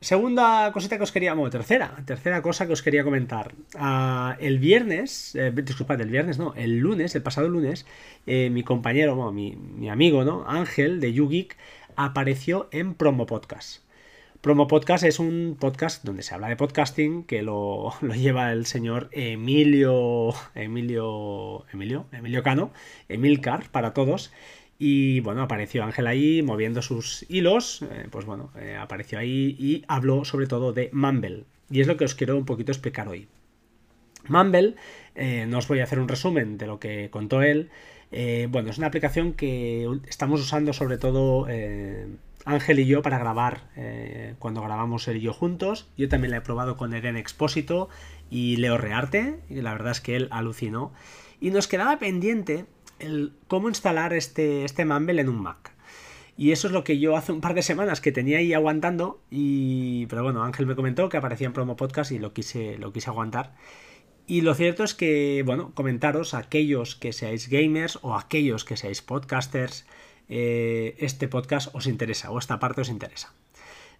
segunda 0.00 0.70
cosita 0.72 0.98
que 0.98 1.04
os 1.04 1.12
quería, 1.12 1.32
bueno, 1.32 1.50
tercera, 1.50 1.96
tercera 2.04 2.42
cosa 2.42 2.66
que 2.66 2.74
os 2.74 2.82
quería 2.82 3.02
comentar. 3.02 3.54
Ah, 3.78 4.36
el 4.38 4.58
viernes, 4.58 5.34
eh, 5.34 5.50
disculpad, 5.50 6.00
el 6.02 6.10
viernes 6.10 6.38
no, 6.38 6.52
el 6.56 6.78
lunes, 6.78 7.14
el 7.14 7.22
pasado 7.22 7.48
lunes, 7.48 7.86
eh, 8.26 8.50
mi 8.50 8.64
compañero, 8.64 9.14
bueno, 9.14 9.32
mi, 9.32 9.56
mi, 9.56 9.88
amigo, 9.88 10.24
¿no? 10.24 10.44
Ángel 10.46 11.00
de 11.00 11.14
YouGeek 11.14 11.56
apareció 11.96 12.68
en 12.70 12.94
Promo 12.94 13.24
Podcast. 13.24 13.85
Promo 14.40 14.66
Podcast 14.66 15.04
es 15.04 15.18
un 15.18 15.56
podcast 15.58 16.04
donde 16.04 16.22
se 16.22 16.34
habla 16.34 16.48
de 16.48 16.56
podcasting 16.56 17.24
que 17.24 17.42
lo, 17.42 17.92
lleva 18.14 18.52
el 18.52 18.66
señor 18.66 19.08
Emilio. 19.12 20.34
Emilio. 20.54 21.64
Emilio. 21.72 22.06
Emilio 22.12 22.42
Cano. 22.42 22.72
Emilcar 23.08 23.70
para 23.70 23.94
todos. 23.94 24.32
Y 24.78 25.20
bueno, 25.20 25.42
apareció 25.42 25.84
Ángel 25.84 26.06
ahí 26.06 26.42
moviendo 26.42 26.82
sus 26.82 27.24
hilos. 27.28 27.82
Eh, 27.82 28.08
pues 28.10 28.24
bueno, 28.24 28.50
eh, 28.58 28.76
apareció 28.78 29.18
ahí 29.18 29.56
y 29.58 29.84
habló 29.88 30.24
sobre 30.24 30.46
todo 30.46 30.72
de 30.72 30.90
Mumble. 30.92 31.44
Y 31.70 31.80
es 31.80 31.86
lo 31.86 31.96
que 31.96 32.04
os 32.04 32.14
quiero 32.14 32.36
un 32.36 32.44
poquito 32.44 32.72
explicar 32.72 33.08
hoy. 33.08 33.28
Mumble, 34.28 34.74
eh, 35.14 35.46
no 35.48 35.58
os 35.58 35.68
voy 35.68 35.80
a 35.80 35.84
hacer 35.84 35.98
un 35.98 36.08
resumen 36.08 36.58
de 36.58 36.66
lo 36.66 36.80
que 36.80 37.10
contó 37.10 37.42
él. 37.42 37.70
bueno, 38.48 38.70
es 38.70 38.78
una 38.78 38.88
aplicación 38.88 39.32
que 39.34 39.88
estamos 40.08 40.40
usando 40.40 40.72
sobre 40.72 40.98
todo 40.98 41.46
Ángel 42.46 42.78
y 42.78 42.86
yo 42.86 43.02
para 43.02 43.18
grabar 43.18 43.68
eh, 43.76 44.36
cuando 44.38 44.62
grabamos 44.62 45.06
él 45.08 45.16
y 45.16 45.20
yo 45.20 45.32
juntos. 45.32 45.90
Yo 45.98 46.08
también 46.08 46.30
la 46.30 46.38
he 46.38 46.40
probado 46.40 46.76
con 46.76 46.94
Eren 46.94 47.16
Expósito 47.16 47.88
y 48.30 48.56
Leo 48.56 48.78
Rearte, 48.78 49.40
y 49.50 49.60
la 49.60 49.72
verdad 49.72 49.90
es 49.90 50.00
que 50.00 50.14
él 50.14 50.28
alucinó. 50.30 50.92
Y 51.40 51.50
nos 51.50 51.66
quedaba 51.66 51.98
pendiente 51.98 52.64
el 53.00 53.34
cómo 53.48 53.68
instalar 53.68 54.12
este, 54.12 54.64
este 54.64 54.84
Mumble 54.84 55.20
en 55.20 55.28
un 55.28 55.42
Mac. 55.42 55.72
Y 56.36 56.52
eso 56.52 56.68
es 56.68 56.72
lo 56.72 56.84
que 56.84 57.00
yo 57.00 57.16
hace 57.16 57.32
un 57.32 57.40
par 57.40 57.54
de 57.54 57.62
semanas 57.62 58.00
que 58.00 58.12
tenía 58.12 58.38
ahí 58.38 58.52
aguantando. 58.52 59.20
Y. 59.28 60.06
Pero 60.06 60.22
bueno, 60.22 60.44
Ángel 60.44 60.66
me 60.66 60.76
comentó 60.76 61.08
que 61.08 61.16
aparecía 61.16 61.48
en 61.48 61.52
promo 61.52 61.76
podcast 61.76 62.12
y 62.12 62.20
lo 62.20 62.32
quise, 62.32 62.78
lo 62.78 62.92
quise 62.92 63.10
aguantar. 63.10 63.54
Y 64.28 64.42
lo 64.42 64.54
cierto 64.54 64.84
es 64.84 64.94
que, 64.94 65.42
bueno, 65.44 65.72
comentaros 65.74 66.34
aquellos 66.34 66.94
que 66.94 67.12
seáis 67.12 67.48
gamers 67.48 67.98
o 68.02 68.14
aquellos 68.14 68.64
que 68.64 68.76
seáis 68.76 69.02
podcasters 69.02 69.86
eh, 70.28 70.94
este 70.98 71.28
podcast 71.28 71.74
os 71.74 71.86
interesa 71.86 72.30
o 72.30 72.38
esta 72.38 72.58
parte 72.58 72.80
os 72.80 72.88
interesa. 72.88 73.32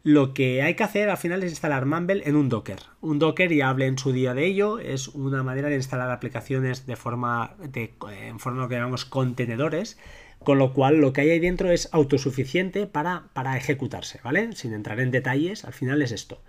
Lo 0.03 0.35
que 0.35 0.63
hay 0.63 0.75
que 0.75 0.85
hacer 0.85 1.11
al 1.11 1.17
final 1.17 1.43
es 1.43 1.51
instalar 1.51 1.85
Mumble 1.85 2.23
en 2.27 2.37
un 2.37 2.49
Docker. 2.49 2.79
Un 3.01 3.19
Docker, 3.19 3.53
ya 3.53 3.69
hablé 3.69 3.87
en 3.87 3.99
su 3.99 4.13
día 4.13 4.35
de 4.35 4.47
ello, 4.47 4.79
es 4.79 5.09
una 5.09 5.43
manera 5.43 5.69
de 5.69 5.75
instalar 5.75 6.11
aplicaciones 6.11 6.87
de 6.87 6.95
forma 6.95 7.57
de, 7.59 7.93
en 8.13 8.39
forma 8.39 8.69
que 8.69 8.77
llamamos 8.77 9.05
contenedores, 9.05 9.99
con 10.39 10.59
lo 10.59 10.73
cual 10.75 10.99
lo 10.99 11.13
que 11.13 11.23
hay 11.23 11.31
ahí 11.31 11.41
dentro 11.41 11.73
es 11.73 11.89
autosuficiente 11.93 12.87
para, 12.87 13.25
para 13.33 13.57
ejecutarse, 13.57 14.21
¿vale? 14.23 14.53
Sin 14.55 14.75
entrar 14.75 15.01
en 15.01 15.11
detalles, 15.11 15.65
al 15.65 15.73
final 15.73 16.01
es 16.03 16.13
esto. 16.13 16.41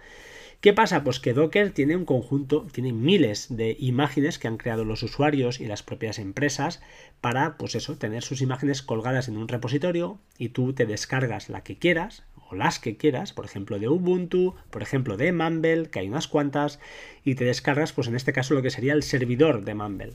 ¿Qué 0.59 0.73
pasa? 0.73 1.03
Pues 1.03 1.19
que 1.19 1.33
Docker 1.33 1.71
tiene 1.71 1.95
un 1.95 2.05
conjunto, 2.05 2.65
tiene 2.71 2.91
miles 2.91 3.45
de 3.55 3.75
imágenes 3.79 4.39
que 4.39 4.47
han 4.47 4.57
creado 4.57 4.85
los 4.85 5.03
usuarios 5.03 5.59
y 5.59 5.67
las 5.67 5.83
propias 5.83 6.17
empresas 6.17 6.81
para, 7.21 7.57
pues 7.57 7.75
eso, 7.75 7.97
tener 7.97 8.23
sus 8.23 8.41
imágenes 8.41 8.81
colgadas 8.81 9.27
en 9.27 9.37
un 9.37 9.47
repositorio 9.47 10.19
y 10.39 10.49
tú 10.49 10.73
te 10.73 10.87
descargas 10.87 11.49
la 11.49 11.61
que 11.61 11.77
quieras 11.77 12.23
o 12.49 12.55
las 12.55 12.79
que 12.79 12.97
quieras, 12.97 13.33
por 13.33 13.45
ejemplo 13.45 13.77
de 13.77 13.87
Ubuntu, 13.87 14.55
por 14.71 14.81
ejemplo 14.81 15.15
de 15.15 15.31
Mumble, 15.31 15.89
que 15.91 15.99
hay 15.99 16.07
unas 16.07 16.27
cuantas, 16.27 16.79
y 17.23 17.35
te 17.35 17.45
descargas, 17.45 17.93
pues 17.93 18.07
en 18.07 18.15
este 18.15 18.33
caso 18.33 18.55
lo 18.55 18.63
que 18.63 18.71
sería 18.71 18.93
el 18.93 19.03
servidor 19.03 19.63
de 19.63 19.75
Mumble. 19.75 20.13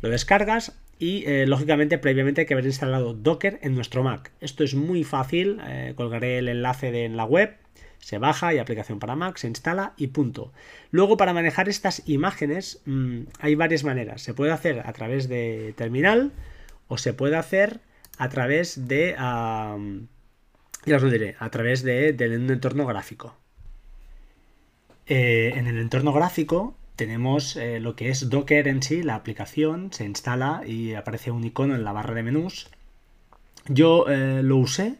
Lo 0.00 0.10
descargas 0.10 0.78
y 1.00 1.24
eh, 1.26 1.46
lógicamente 1.46 1.98
previamente 1.98 2.42
hay 2.42 2.46
que 2.46 2.54
haber 2.54 2.66
instalado 2.66 3.14
Docker 3.14 3.58
en 3.62 3.74
nuestro 3.74 4.04
Mac. 4.04 4.30
Esto 4.40 4.62
es 4.62 4.74
muy 4.74 5.02
fácil, 5.02 5.60
eh, 5.66 5.94
colgaré 5.96 6.38
el 6.38 6.48
enlace 6.48 6.92
de, 6.92 7.04
en 7.04 7.16
la 7.16 7.24
web, 7.24 7.56
se 8.02 8.18
baja 8.18 8.52
y 8.52 8.58
aplicación 8.58 8.98
para 8.98 9.14
Mac, 9.14 9.36
se 9.36 9.46
instala 9.46 9.94
y 9.96 10.08
punto. 10.08 10.52
Luego 10.90 11.16
para 11.16 11.32
manejar 11.32 11.68
estas 11.68 12.02
imágenes 12.06 12.82
mm, 12.84 13.22
hay 13.38 13.54
varias 13.54 13.84
maneras. 13.84 14.22
Se 14.22 14.34
puede 14.34 14.50
hacer 14.50 14.82
a 14.84 14.92
través 14.92 15.28
de 15.28 15.72
terminal 15.76 16.32
o 16.88 16.98
se 16.98 17.14
puede 17.14 17.36
hacer 17.36 17.80
a 18.18 18.28
través 18.28 18.88
de... 18.88 19.14
ya 19.16 20.96
os 20.96 21.02
lo 21.02 21.10
diré, 21.10 21.36
a 21.38 21.48
través 21.50 21.84
de, 21.84 22.16
un 22.36 22.50
entorno 22.50 22.86
gráfico. 22.86 23.36
Eh, 25.06 25.52
en 25.54 25.68
el 25.68 25.78
entorno 25.78 26.12
gráfico 26.12 26.74
tenemos 26.96 27.54
eh, 27.54 27.78
lo 27.78 27.94
que 27.94 28.10
es 28.10 28.28
Docker 28.28 28.66
en 28.66 28.82
sí, 28.82 29.04
la 29.04 29.14
aplicación, 29.14 29.92
se 29.92 30.04
instala 30.04 30.62
y 30.66 30.94
aparece 30.94 31.30
un 31.30 31.44
icono 31.44 31.76
en 31.76 31.84
la 31.84 31.92
barra 31.92 32.14
de 32.14 32.24
menús. 32.24 32.68
Yo 33.68 34.08
eh, 34.08 34.42
lo 34.42 34.56
usé, 34.56 34.96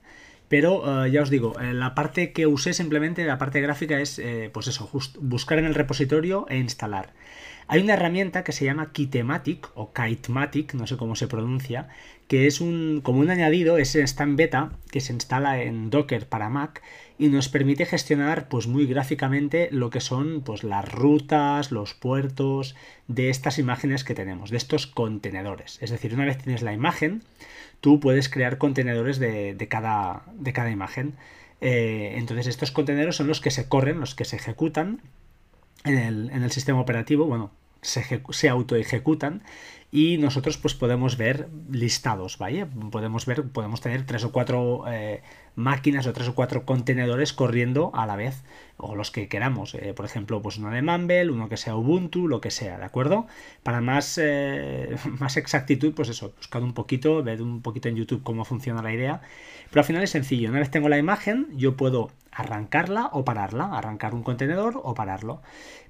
pero 0.53 1.07
eh, 1.07 1.11
ya 1.11 1.23
os 1.23 1.31
digo, 1.31 1.55
la 1.59 1.95
parte 1.95 2.35
que 2.35 2.47
usé 2.47 2.75
simplemente, 2.75 3.25
la 3.25 3.39
parte 3.39 3.63
gráfica 3.63 3.99
es, 3.99 4.21
pues 4.53 4.67
eso, 4.67 4.91
buscar 5.19 5.59
en 5.59 5.65
el 5.65 5.75
repositorio 5.75 6.45
e 6.51 6.59
instalar. 6.59 7.15
Hay 7.69 7.81
una 7.81 7.95
herramienta 7.95 8.45
que 8.45 8.53
se 8.53 8.65
llama 8.65 8.93
Kitematic 8.93 9.71
o 9.75 9.93
Kitematic, 9.93 10.75
no 10.75 10.87
sé 10.87 10.97
cómo 10.97 11.15
se 11.17 11.29
pronuncia, 11.29 11.89
que 12.29 12.47
es 12.47 12.61
un, 12.61 13.01
como 13.03 13.21
un 13.21 13.31
añadido, 13.31 13.79
es, 13.79 13.95
está 13.95 14.25
en 14.25 14.37
beta, 14.37 14.73
que 14.91 15.01
se 15.01 15.13
instala 15.13 15.63
en 15.63 15.91
Docker 15.91 16.29
para 16.29 16.49
Mac 16.49 16.83
y 17.19 17.29
nos 17.29 17.49
permite 17.49 17.87
gestionar 17.87 18.49
pues 18.49 18.67
muy 18.67 18.87
gráficamente 18.87 19.69
lo 19.71 19.91
que 19.91 20.01
son 20.01 20.41
pues 20.41 20.65
las 20.65 20.91
rutas, 20.91 21.71
los 21.71 21.95
puertos 21.95 22.75
de 23.07 23.31
estas 23.31 23.59
imágenes 23.59 24.03
que 24.03 24.15
tenemos, 24.15 24.51
de 24.51 24.57
estos 24.57 24.87
contenedores. 24.87 25.79
Es 25.83 25.91
decir, 25.91 26.15
una 26.15 26.25
vez 26.25 26.39
tienes 26.39 26.63
la 26.63 26.73
imagen, 26.73 27.23
tú 27.81 28.01
puedes 28.01 28.29
crear 28.29 28.59
contenedores 28.59 29.19
de, 29.19 29.67
cada, 29.71 30.23
de 30.35 30.53
cada, 30.53 30.71
imagen. 30.71 31.15
Eh, 31.61 32.15
entonces 32.17 32.47
estos 32.49 32.73
contenedores 32.73 33.17
son 33.17 33.29
los 33.29 33.41
que 33.41 33.51
se 33.51 33.69
corren, 33.69 34.01
los 34.01 34.15
que 34.15 34.25
se 34.25 34.37
ejecutan 34.37 35.01
en 35.85 35.99
el, 35.99 36.31
en 36.31 36.43
el 36.43 36.51
sistema 36.51 36.81
operativo, 36.81 37.27
bueno, 37.27 37.51
se, 37.81 38.23
se 38.31 38.49
auto 38.49 38.77
ejecutan 38.77 39.43
y 39.91 40.17
nosotros 40.17 40.57
pues 40.57 40.75
podemos 40.75 41.17
ver 41.19 41.49
listados, 41.71 42.39
¿vale? 42.39 42.67
Podemos 42.67 43.27
ver, 43.27 43.43
podemos 43.51 43.81
tener 43.81 44.07
tres 44.07 44.25
o 44.25 44.33
cuatro 44.33 44.85
eh, 44.89 45.23
máquinas 45.55 46.07
o 46.07 46.13
tres 46.13 46.29
o 46.29 46.35
cuatro 46.35 46.65
contenedores 46.65 47.33
corriendo 47.33 47.91
a 47.95 48.07
la 48.07 48.17
vez 48.17 48.43
o 48.77 48.95
los 48.95 49.11
que 49.11 49.29
queramos. 49.29 49.75
Eh, 49.75 49.93
por 49.95 50.05
ejemplo, 50.05 50.43
pues 50.43 50.59
uno 50.59 50.71
de 50.71 50.83
Mumble, 50.83 51.31
uno 51.31 51.49
que 51.49 51.57
sea 51.57 51.77
Ubuntu, 51.77 52.29
lo 52.29 52.41
que 52.41 52.51
sea, 52.51 52.79
¿de 52.79 52.85
acuerdo? 52.85 53.27
Para 53.63 53.81
más, 53.81 54.19
eh, 54.21 54.97
más 55.21 55.37
exactitud, 55.37 55.93
pues 55.95 56.09
eso, 56.09 56.33
buscar 56.37 56.63
un 56.63 56.75
poquito, 56.75 57.23
ver 57.23 57.43
un 57.43 57.63
poquito 57.63 57.89
en 57.89 57.97
YouTube 57.97 58.23
cómo 58.23 58.45
funciona 58.45 58.83
la 58.83 58.93
idea. 58.93 59.21
Pero 59.71 59.81
al 59.81 59.87
final 59.87 60.03
es 60.03 60.11
sencillo. 60.11 60.51
Una 60.51 60.61
vez 60.61 60.71
tengo 60.71 60.89
la 60.89 60.99
imagen, 60.99 61.49
yo 61.55 61.77
puedo 61.77 62.11
arrancarla 62.33 63.11
o 63.13 63.25
pararla, 63.25 63.77
arrancar 63.77 64.15
un 64.15 64.23
contenedor 64.23 64.81
o 64.83 64.95
pararlo. 64.95 65.43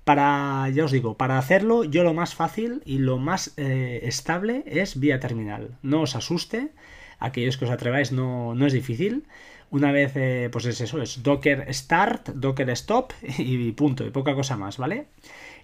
Para, 0.04 0.68
ya 0.70 0.84
os 0.84 0.90
digo, 0.90 1.16
para 1.16 1.38
hacerlo, 1.38 1.84
yo 1.84 2.02
lo 2.02 2.12
más 2.12 2.34
fácil 2.34 2.82
y 2.84 2.98
lo 2.98 3.18
más 3.18 3.54
eh, 3.56 4.00
estable 4.02 4.64
es 4.66 4.98
vía 4.98 5.20
terminal. 5.20 5.78
No 5.82 6.02
os 6.02 6.16
asuste, 6.16 6.72
aquellos 7.20 7.56
que 7.56 7.64
os 7.66 7.70
atreváis 7.70 8.10
no, 8.10 8.54
no 8.54 8.66
es 8.66 8.72
difícil. 8.72 9.24
Una 9.72 9.90
vez, 9.90 10.12
eh, 10.16 10.50
pues 10.52 10.66
es 10.66 10.82
eso, 10.82 11.00
es 11.00 11.22
Docker 11.22 11.66
Start, 11.72 12.28
Docker 12.34 12.68
Stop 12.70 13.14
y 13.38 13.72
punto, 13.72 14.06
y 14.06 14.10
poca 14.10 14.34
cosa 14.34 14.58
más, 14.58 14.76
¿vale? 14.76 15.06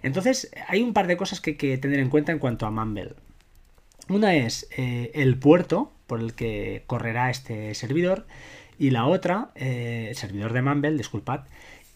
Entonces, 0.02 0.50
hay 0.66 0.82
un 0.82 0.94
par 0.94 1.06
de 1.06 1.18
cosas 1.18 1.42
que 1.42 1.50
hay 1.50 1.56
que 1.56 1.76
tener 1.76 2.00
en 2.00 2.08
cuenta 2.08 2.32
en 2.32 2.38
cuanto 2.38 2.64
a 2.64 2.70
Mumble. 2.70 3.12
Una 4.08 4.34
es 4.34 4.66
eh, 4.78 5.10
el 5.12 5.38
puerto 5.38 5.92
por 6.06 6.20
el 6.20 6.32
que 6.32 6.84
correrá 6.86 7.28
este 7.28 7.74
servidor 7.74 8.26
y 8.78 8.90
la 8.90 9.04
otra, 9.04 9.50
eh, 9.56 10.12
servidor 10.14 10.54
de 10.54 10.62
Mumble, 10.62 10.96
disculpad, 10.96 11.40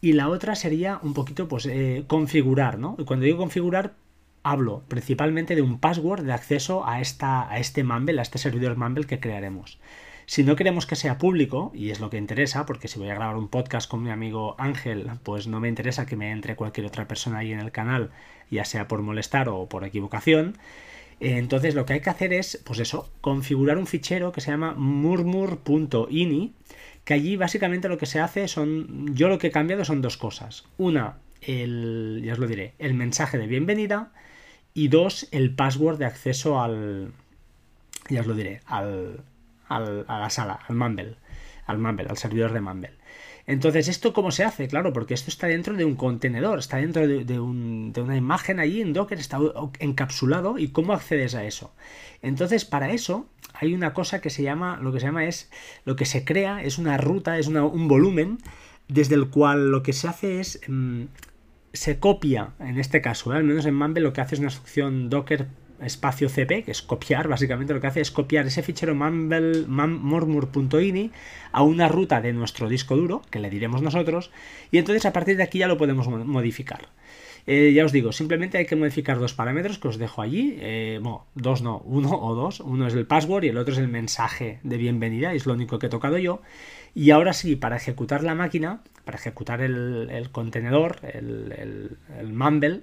y 0.02 0.12
la 0.12 0.28
otra 0.28 0.54
sería 0.54 1.00
un 1.02 1.14
poquito 1.14 1.48
pues 1.48 1.66
configurar, 2.08 2.78
¿no? 2.78 2.94
Y 2.98 3.04
cuando 3.04 3.24
digo 3.24 3.38
configurar, 3.38 3.94
hablo 4.42 4.82
principalmente 4.86 5.54
de 5.54 5.62
un 5.62 5.78
password 5.78 6.24
de 6.24 6.32
acceso 6.34 6.86
a, 6.86 7.00
esta, 7.00 7.50
a 7.50 7.58
este 7.58 7.84
Mumble, 7.84 8.18
a 8.18 8.22
este 8.22 8.36
servidor 8.36 8.76
Mumble 8.76 9.06
que 9.06 9.18
crearemos. 9.18 9.78
Si 10.32 10.44
no 10.44 10.56
queremos 10.56 10.86
que 10.86 10.96
sea 10.96 11.18
público, 11.18 11.70
y 11.74 11.90
es 11.90 12.00
lo 12.00 12.08
que 12.08 12.16
interesa, 12.16 12.64
porque 12.64 12.88
si 12.88 12.98
voy 12.98 13.10
a 13.10 13.14
grabar 13.14 13.36
un 13.36 13.48
podcast 13.48 13.86
con 13.86 14.02
mi 14.02 14.08
amigo 14.08 14.54
Ángel, 14.56 15.10
pues 15.24 15.46
no 15.46 15.60
me 15.60 15.68
interesa 15.68 16.06
que 16.06 16.16
me 16.16 16.30
entre 16.30 16.56
cualquier 16.56 16.86
otra 16.86 17.06
persona 17.06 17.40
ahí 17.40 17.52
en 17.52 17.60
el 17.60 17.70
canal, 17.70 18.12
ya 18.50 18.64
sea 18.64 18.88
por 18.88 19.02
molestar 19.02 19.50
o 19.50 19.68
por 19.68 19.84
equivocación. 19.84 20.56
Eh, 21.20 21.36
entonces 21.36 21.74
lo 21.74 21.84
que 21.84 21.92
hay 21.92 22.00
que 22.00 22.08
hacer 22.08 22.32
es, 22.32 22.62
pues 22.64 22.78
eso, 22.78 23.12
configurar 23.20 23.76
un 23.76 23.86
fichero 23.86 24.32
que 24.32 24.40
se 24.40 24.52
llama 24.52 24.72
murmur.ini, 24.72 26.54
que 27.04 27.12
allí 27.12 27.36
básicamente 27.36 27.90
lo 27.90 27.98
que 27.98 28.06
se 28.06 28.18
hace 28.18 28.48
son, 28.48 29.14
yo 29.14 29.28
lo 29.28 29.36
que 29.36 29.48
he 29.48 29.52
cambiado 29.52 29.84
son 29.84 30.00
dos 30.00 30.16
cosas. 30.16 30.64
Una, 30.78 31.18
el, 31.42 32.22
ya 32.24 32.32
os 32.32 32.38
lo 32.38 32.46
diré, 32.46 32.72
el 32.78 32.94
mensaje 32.94 33.36
de 33.36 33.46
bienvenida 33.46 34.14
y 34.72 34.88
dos, 34.88 35.28
el 35.30 35.54
password 35.54 35.98
de 35.98 36.06
acceso 36.06 36.58
al, 36.58 37.12
ya 38.08 38.22
os 38.22 38.26
lo 38.26 38.34
diré, 38.34 38.62
al, 38.64 39.24
a 39.76 40.18
la 40.18 40.30
sala, 40.30 40.60
al 40.68 40.76
Mumble, 40.76 41.16
al 41.66 41.78
Mumble, 41.78 42.06
al 42.08 42.16
servidor 42.16 42.52
de 42.52 42.60
Mumble. 42.60 43.02
Entonces, 43.46 43.88
¿esto 43.88 44.12
cómo 44.12 44.30
se 44.30 44.44
hace? 44.44 44.68
Claro, 44.68 44.92
porque 44.92 45.14
esto 45.14 45.30
está 45.30 45.48
dentro 45.48 45.74
de 45.74 45.84
un 45.84 45.96
contenedor, 45.96 46.58
está 46.58 46.76
dentro 46.76 47.06
de, 47.06 47.40
una 47.40 48.16
imagen 48.16 48.60
allí 48.60 48.80
en 48.80 48.92
Docker, 48.92 49.18
está 49.18 49.38
encapsulado 49.80 50.58
y 50.58 50.68
cómo 50.68 50.92
accedes 50.92 51.34
a 51.34 51.44
eso. 51.44 51.72
Entonces, 52.22 52.64
para 52.64 52.92
eso 52.92 53.26
hay 53.54 53.74
una 53.74 53.94
cosa 53.94 54.20
que 54.20 54.30
se 54.30 54.42
llama, 54.42 54.78
lo 54.80 54.92
que 54.92 55.00
se 55.00 55.06
llama 55.06 55.26
es, 55.26 55.50
lo 55.84 55.96
que 55.96 56.04
se 56.04 56.24
crea 56.24 56.62
es 56.62 56.78
una 56.78 56.96
ruta, 56.98 57.38
es 57.38 57.48
un 57.48 57.88
volumen 57.88 58.38
desde 58.88 59.16
el 59.16 59.28
cual 59.28 59.70
lo 59.70 59.82
que 59.82 59.92
se 59.92 60.08
hace 60.08 60.40
es, 60.40 60.60
mm, 60.68 61.04
se 61.72 61.98
copia, 61.98 62.52
en 62.60 62.78
este 62.78 63.00
caso, 63.00 63.32
al 63.32 63.44
menos 63.44 63.66
en 63.66 63.74
Mumble 63.74 64.02
lo 64.02 64.12
que 64.12 64.20
hace 64.20 64.36
es 64.36 64.38
una 64.40 64.48
instrucción 64.48 65.10
docker 65.10 65.48
espacio 65.84 66.28
cp, 66.28 66.64
que 66.64 66.70
es 66.70 66.82
copiar, 66.82 67.28
básicamente 67.28 67.74
lo 67.74 67.80
que 67.80 67.86
hace 67.86 68.00
es 68.00 68.10
copiar 68.10 68.46
ese 68.46 68.62
fichero 68.62 68.94
murmur.ini 68.94 71.10
a 71.52 71.62
una 71.62 71.88
ruta 71.88 72.20
de 72.20 72.32
nuestro 72.32 72.68
disco 72.68 72.96
duro, 72.96 73.22
que 73.30 73.40
le 73.40 73.50
diremos 73.50 73.82
nosotros, 73.82 74.30
y 74.70 74.78
entonces 74.78 75.04
a 75.06 75.12
partir 75.12 75.36
de 75.36 75.42
aquí 75.42 75.58
ya 75.58 75.68
lo 75.68 75.78
podemos 75.78 76.08
modificar. 76.08 76.88
Eh, 77.46 77.72
ya 77.74 77.84
os 77.84 77.92
digo, 77.92 78.12
simplemente 78.12 78.58
hay 78.58 78.66
que 78.66 78.76
modificar 78.76 79.18
dos 79.18 79.34
parámetros 79.34 79.78
que 79.78 79.88
os 79.88 79.98
dejo 79.98 80.22
allí. 80.22 80.56
Eh, 80.60 81.00
bueno, 81.02 81.26
dos 81.34 81.62
no, 81.62 81.78
uno 81.84 82.10
o 82.10 82.34
dos. 82.34 82.60
Uno 82.60 82.86
es 82.86 82.94
el 82.94 83.06
password 83.06 83.44
y 83.44 83.48
el 83.48 83.58
otro 83.58 83.72
es 83.72 83.80
el 83.80 83.88
mensaje 83.88 84.60
de 84.62 84.76
bienvenida, 84.76 85.34
es 85.34 85.46
lo 85.46 85.54
único 85.54 85.78
que 85.78 85.86
he 85.86 85.90
tocado 85.90 86.18
yo. 86.18 86.40
Y 86.94 87.10
ahora 87.10 87.32
sí, 87.32 87.56
para 87.56 87.76
ejecutar 87.76 88.22
la 88.22 88.34
máquina, 88.34 88.82
para 89.04 89.18
ejecutar 89.18 89.60
el, 89.60 90.28
contenedor, 90.30 91.00
el, 91.02 91.96
el 92.18 92.32
mumble, 92.32 92.82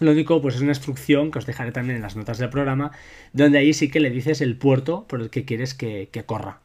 lo 0.00 0.12
único, 0.12 0.40
pues 0.40 0.56
es 0.56 0.62
una 0.62 0.72
instrucción 0.72 1.30
que 1.30 1.38
os 1.38 1.46
dejaré 1.46 1.72
también 1.72 1.96
en 1.96 2.02
las 2.02 2.16
notas 2.16 2.38
del 2.38 2.48
programa, 2.48 2.90
donde 3.32 3.58
ahí 3.58 3.72
sí 3.72 3.90
que 3.90 4.00
le 4.00 4.10
dices 4.10 4.40
el 4.40 4.56
puerto 4.56 5.06
por 5.06 5.20
el 5.20 5.30
que 5.30 5.44
quieres 5.44 5.74
que, 5.74 6.08
corra. 6.26 6.60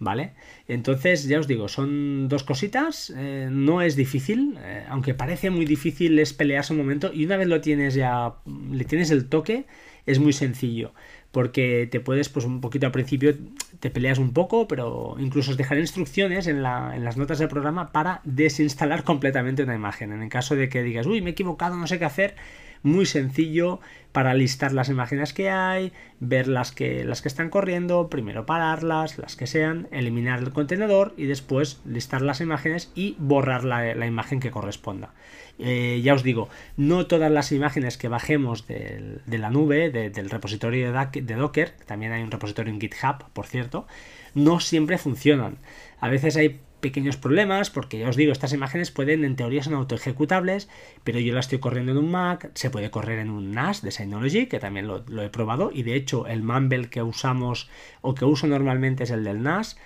¿Vale? 0.00 0.34
Entonces, 0.68 1.24
ya 1.24 1.40
os 1.40 1.48
digo, 1.48 1.66
son 1.66 2.28
dos 2.28 2.44
cositas, 2.44 3.12
eh, 3.16 3.48
no 3.50 3.82
es 3.82 3.96
difícil, 3.96 4.56
eh, 4.60 4.84
aunque 4.88 5.12
parece 5.12 5.50
muy 5.50 5.64
difícil 5.64 6.16
es 6.20 6.32
pelearse 6.32 6.72
un 6.72 6.78
momento 6.78 7.10
y 7.12 7.24
una 7.24 7.36
vez 7.36 7.48
lo 7.48 7.60
tienes 7.60 7.94
ya, 7.94 8.34
le 8.70 8.84
tienes 8.84 9.10
el 9.10 9.28
toque, 9.28 9.66
es 10.06 10.20
muy 10.20 10.32
sencillo, 10.32 10.92
porque 11.32 11.88
te 11.90 11.98
puedes, 11.98 12.28
pues 12.28 12.44
un 12.44 12.60
poquito 12.60 12.86
al 12.86 12.92
principio 12.92 13.34
te 13.80 13.90
peleas 13.90 14.18
un 14.18 14.32
poco, 14.32 14.68
pero 14.68 15.16
incluso 15.18 15.50
os 15.50 15.56
dejaré 15.56 15.80
instrucciones 15.80 16.46
en, 16.46 16.58
en 16.58 17.04
las 17.04 17.16
notas 17.16 17.40
del 17.40 17.48
programa 17.48 17.90
para 17.90 18.20
desinstalar 18.22 19.02
completamente 19.10 19.64
una 19.64 19.74
imagen, 19.74 20.12
en 20.12 20.22
el 20.22 20.28
caso 20.28 20.54
de 20.54 20.68
que 20.68 20.84
digas, 20.84 21.06
uy, 21.06 21.22
me 21.22 21.30
he 21.30 21.32
equivocado, 21.32 21.76
no 21.76 21.88
sé 21.88 21.98
qué 21.98 22.04
hacer, 22.04 22.36
muy 22.82 23.06
sencillo 23.06 23.80
para 24.12 24.34
listar 24.34 24.72
las 24.72 24.88
imágenes 24.88 25.32
que 25.32 25.50
hay, 25.50 25.92
ver 26.18 26.48
las 26.48 26.72
que, 26.72 27.04
las 27.04 27.22
que 27.22 27.28
están 27.28 27.50
corriendo, 27.50 28.08
primero 28.08 28.46
pararlas, 28.46 29.18
las 29.18 29.36
que 29.36 29.46
sean, 29.46 29.86
eliminar 29.92 30.40
el 30.40 30.52
contenedor 30.52 31.14
y 31.16 31.26
después 31.26 31.80
listar 31.84 32.22
las 32.22 32.40
imágenes 32.40 32.90
y 32.94 33.16
borrar 33.18 33.64
la, 33.64 34.06
imagen 34.06 34.40
que 34.40 34.50
corresponda. 34.50 35.14
Eh, 35.58 36.00
ya 36.02 36.14
os 36.14 36.22
digo, 36.22 36.48
no 36.76 37.06
todas 37.06 37.30
las 37.30 37.52
imágenes 37.52 37.98
que 37.98 38.08
bajemos 38.08 38.66
de, 38.66 39.20
la 39.26 39.50
nube, 39.50 39.90
del 39.90 40.30
repositorio 40.30 40.92
de, 40.92 41.22
de 41.22 41.34
Docker, 41.34 41.70
también 41.86 42.12
hay 42.12 42.22
un 42.22 42.30
repositorio 42.30 42.72
en 42.72 42.80
GitHub, 42.80 43.24
por 43.32 43.46
cierto, 43.46 43.86
no 44.34 44.60
siempre 44.60 44.98
funcionan. 44.98 45.58
A 46.00 46.08
veces 46.08 46.36
hay 46.36 46.60
pequeños 46.80 47.16
problemas 47.16 47.70
porque 47.70 47.98
ya 47.98 48.08
os 48.08 48.16
digo, 48.16 48.32
estas 48.32 48.52
imágenes 48.52 48.90
pueden 48.90 49.24
en 49.24 49.36
teoría 49.36 49.62
son 49.62 49.74
autoejecutables, 49.74 50.68
pero 51.04 51.18
yo 51.18 51.34
la 51.34 51.40
estoy 51.40 51.58
corriendo 51.58 51.92
en 51.92 51.98
un 51.98 52.10
Mac, 52.10 52.50
se 52.54 52.70
puede 52.70 52.90
correr 52.90 53.18
en 53.18 53.30
un 53.30 53.52
NAS 53.52 53.82
de 53.82 53.90
Synology, 53.90 54.46
que 54.46 54.58
también 54.58 54.86
lo, 54.86 55.22
he 55.22 55.28
probado, 55.30 55.70
y 55.72 55.82
de 55.82 55.94
hecho 55.94 56.26
el 56.26 56.42
Mumble 56.42 56.90
que 56.90 57.02
usamos 57.02 57.68
o 58.00 58.14
que 58.14 58.24
uso 58.24 58.46
normalmente 58.46 59.04
es 59.04 59.10
el 59.10 59.24
del 59.24 59.42
NAS. 59.42 59.78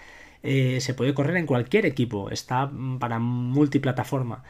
eh, 0.45 0.81
se 0.81 0.95
puede 0.95 1.15
correr 1.15 1.37
en 1.37 1.47
cualquier 1.47 1.87
equipo, 1.87 2.31
está 2.31 2.71
para 2.99 3.19
multiplataforma. 3.21 4.43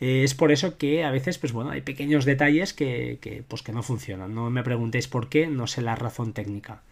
Eh, 0.00 0.24
es 0.24 0.34
por 0.34 0.52
eso 0.52 0.78
que 0.78 1.04
a 1.04 1.10
veces, 1.10 1.38
pues 1.38 1.52
bueno, 1.52 1.70
hay 1.70 1.82
pequeños 1.82 2.24
detalles 2.24 2.72
que, 2.72 3.18
que, 3.20 3.42
pues 3.46 3.62
que 3.62 3.72
no 3.72 3.82
funcionan. 3.82 4.34
No 4.34 4.50
me 4.50 4.62
preguntéis 4.62 5.08
por 5.08 5.28
qué, 5.28 5.46
no 5.46 5.66
sé 5.66 5.82
la 5.82 5.94
razón 5.96 6.32
técnica. 6.32 6.82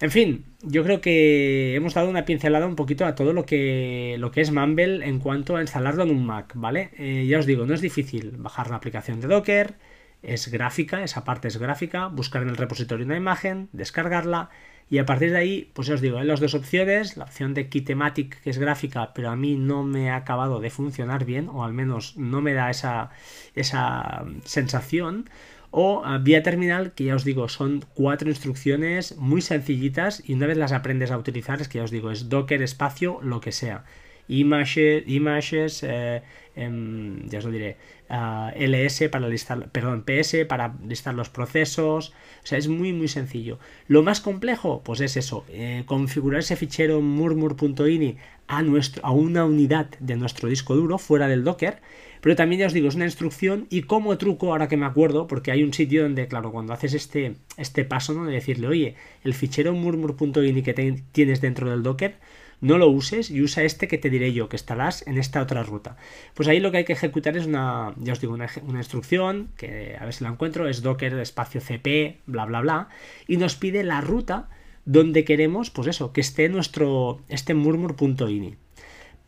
En 0.00 0.10
fin, 0.10 0.44
yo 0.62 0.82
creo 0.82 1.00
que 1.00 1.74
hemos 1.74 1.94
dado 1.94 2.08
una 2.10 2.24
pincelada 2.24 2.66
un 2.66 2.76
poquito 2.76 3.06
a 3.06 3.14
todo 3.14 3.32
lo 3.32 3.46
que, 3.46 4.16
lo 4.18 4.30
que 4.30 4.40
es 4.40 4.50
Mumble 4.50 5.06
en 5.06 5.20
cuanto 5.20 5.56
a 5.56 5.60
instalarlo 5.60 6.02
en 6.02 6.10
un 6.10 6.26
Mac, 6.26 6.52
¿vale? 6.54 6.90
Eh, 6.98 7.26
ya 7.28 7.38
os 7.38 7.46
digo, 7.46 7.64
no 7.66 7.74
es 7.74 7.80
difícil 7.80 8.32
bajar 8.36 8.70
la 8.70 8.76
aplicación 8.76 9.20
de 9.20 9.28
Docker, 9.28 9.74
es 10.22 10.48
gráfica, 10.50 11.04
esa 11.04 11.24
parte 11.24 11.48
es 11.48 11.58
gráfica, 11.58 12.08
buscar 12.08 12.42
en 12.42 12.48
el 12.48 12.56
repositorio 12.56 13.06
una 13.06 13.16
imagen, 13.16 13.68
descargarla 13.72 14.50
y 14.90 14.98
a 14.98 15.06
partir 15.06 15.30
de 15.30 15.38
ahí, 15.38 15.70
pues 15.74 15.88
os 15.88 16.00
digo, 16.00 16.18
hay 16.18 16.26
las 16.26 16.40
dos 16.40 16.54
opciones, 16.54 17.16
la 17.16 17.24
opción 17.24 17.54
de 17.54 17.68
Kitematic 17.68 18.40
que 18.42 18.50
es 18.50 18.58
gráfica, 18.58 19.12
pero 19.14 19.30
a 19.30 19.36
mí 19.36 19.56
no 19.56 19.82
me 19.82 20.10
ha 20.10 20.16
acabado 20.16 20.60
de 20.60 20.70
funcionar 20.70 21.24
bien, 21.24 21.48
o 21.48 21.64
al 21.64 21.72
menos 21.72 22.16
no 22.16 22.42
me 22.42 22.52
da 22.52 22.70
esa, 22.70 23.10
esa 23.54 24.24
sensación, 24.44 25.28
o 25.76 26.04
vía 26.20 26.44
terminal, 26.44 26.92
que 26.94 27.02
ya 27.02 27.16
os 27.16 27.24
digo, 27.24 27.48
son 27.48 27.84
cuatro 27.94 28.28
instrucciones 28.28 29.16
muy 29.16 29.42
sencillitas 29.42 30.22
y 30.24 30.34
una 30.34 30.46
vez 30.46 30.56
las 30.56 30.70
aprendes 30.70 31.10
a 31.10 31.18
utilizar, 31.18 31.60
es 31.60 31.66
que 31.66 31.78
ya 31.78 31.84
os 31.84 31.90
digo, 31.90 32.12
es 32.12 32.28
Docker 32.28 32.62
espacio, 32.62 33.18
lo 33.22 33.40
que 33.40 33.50
sea. 33.50 33.84
Images, 34.28 35.02
images 35.08 35.82
eh, 35.82 36.22
em, 36.54 37.28
ya 37.28 37.38
os 37.38 37.44
lo 37.44 37.50
diré, 37.50 37.76
LS 38.08 39.08
para 39.10 39.28
listar, 39.28 39.68
perdón, 39.70 40.04
PS 40.04 40.46
para 40.46 40.76
listar 40.86 41.12
los 41.12 41.28
procesos, 41.28 42.10
o 42.44 42.46
sea, 42.46 42.56
es 42.56 42.68
muy 42.68 42.92
muy 42.92 43.08
sencillo. 43.08 43.58
Lo 43.88 44.04
más 44.04 44.20
complejo, 44.20 44.80
pues 44.84 45.00
es 45.00 45.16
eso, 45.16 45.44
eh, 45.48 45.82
configurar 45.86 46.38
ese 46.38 46.54
fichero 46.54 47.00
murmur.ini 47.00 48.16
a, 48.46 48.62
nuestro, 48.62 49.04
a 49.04 49.10
una 49.10 49.44
unidad 49.44 49.88
de 49.98 50.14
nuestro 50.14 50.48
disco 50.48 50.76
duro 50.76 50.98
fuera 50.98 51.26
del 51.26 51.42
Docker, 51.42 51.80
pero 52.24 52.36
también 52.36 52.60
ya 52.60 52.66
os 52.68 52.72
digo, 52.72 52.88
es 52.88 52.94
una 52.94 53.04
instrucción 53.04 53.66
y 53.68 53.82
como 53.82 54.16
truco, 54.16 54.50
ahora 54.50 54.66
que 54.66 54.78
me 54.78 54.86
acuerdo, 54.86 55.26
porque 55.26 55.52
hay 55.52 55.62
un 55.62 55.74
sitio 55.74 56.04
donde, 56.04 56.26
claro, 56.26 56.52
cuando 56.52 56.72
haces 56.72 56.94
este, 56.94 57.34
este 57.58 57.84
paso, 57.84 58.14
¿no? 58.14 58.24
De 58.24 58.32
decirle, 58.32 58.66
oye, 58.66 58.94
el 59.24 59.34
fichero 59.34 59.74
murmur.ini 59.74 60.62
que 60.62 61.02
tienes 61.12 61.42
dentro 61.42 61.68
del 61.68 61.82
Docker, 61.82 62.16
no 62.62 62.78
lo 62.78 62.88
uses 62.88 63.30
y 63.30 63.42
usa 63.42 63.62
este 63.64 63.88
que 63.88 63.98
te 63.98 64.08
diré 64.08 64.32
yo, 64.32 64.48
que 64.48 64.56
estarás 64.56 65.06
en 65.06 65.18
esta 65.18 65.42
otra 65.42 65.64
ruta. 65.64 65.98
Pues 66.32 66.48
ahí 66.48 66.60
lo 66.60 66.70
que 66.70 66.78
hay 66.78 66.84
que 66.86 66.94
ejecutar 66.94 67.36
es 67.36 67.44
una, 67.44 67.92
ya 67.98 68.14
os 68.14 68.22
digo, 68.22 68.32
una, 68.32 68.48
instrucción, 68.78 69.50
que 69.58 69.98
a 70.00 70.06
ver 70.06 70.14
si 70.14 70.24
la 70.24 70.30
encuentro, 70.30 70.66
es 70.66 70.80
docker 70.80 71.18
espacio 71.18 71.60
cp, 71.60 72.22
bla, 72.24 72.46
bla, 72.46 72.62
bla, 72.62 72.88
y 73.28 73.36
nos 73.36 73.54
pide 73.54 73.84
la 73.84 74.00
ruta 74.00 74.48
donde 74.86 75.26
queremos, 75.26 75.68
pues 75.68 75.88
eso, 75.88 76.14
que 76.14 76.22
esté 76.22 76.48
nuestro, 76.48 77.20
este 77.28 77.52
murmur.ini. 77.52 78.56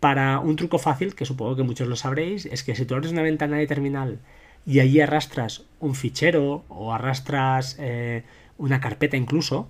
Para 0.06 0.38
un 0.38 0.54
truco 0.54 0.78
fácil, 0.78 1.16
que 1.16 1.24
supongo 1.24 1.56
que 1.56 1.64
muchos 1.64 1.88
lo 1.88 1.96
sabréis, 1.96 2.46
es 2.46 2.62
que 2.62 2.76
si 2.76 2.84
tú 2.84 2.94
abres 2.94 3.10
una 3.10 3.22
ventana 3.22 3.56
de 3.56 3.66
terminal 3.66 4.20
y 4.64 4.78
allí 4.78 5.00
arrastras 5.00 5.64
un 5.80 5.96
fichero 5.96 6.64
o 6.68 6.92
arrastras 6.92 7.76
eh, 7.80 8.22
una 8.56 8.80
carpeta 8.80 9.16
incluso, 9.16 9.68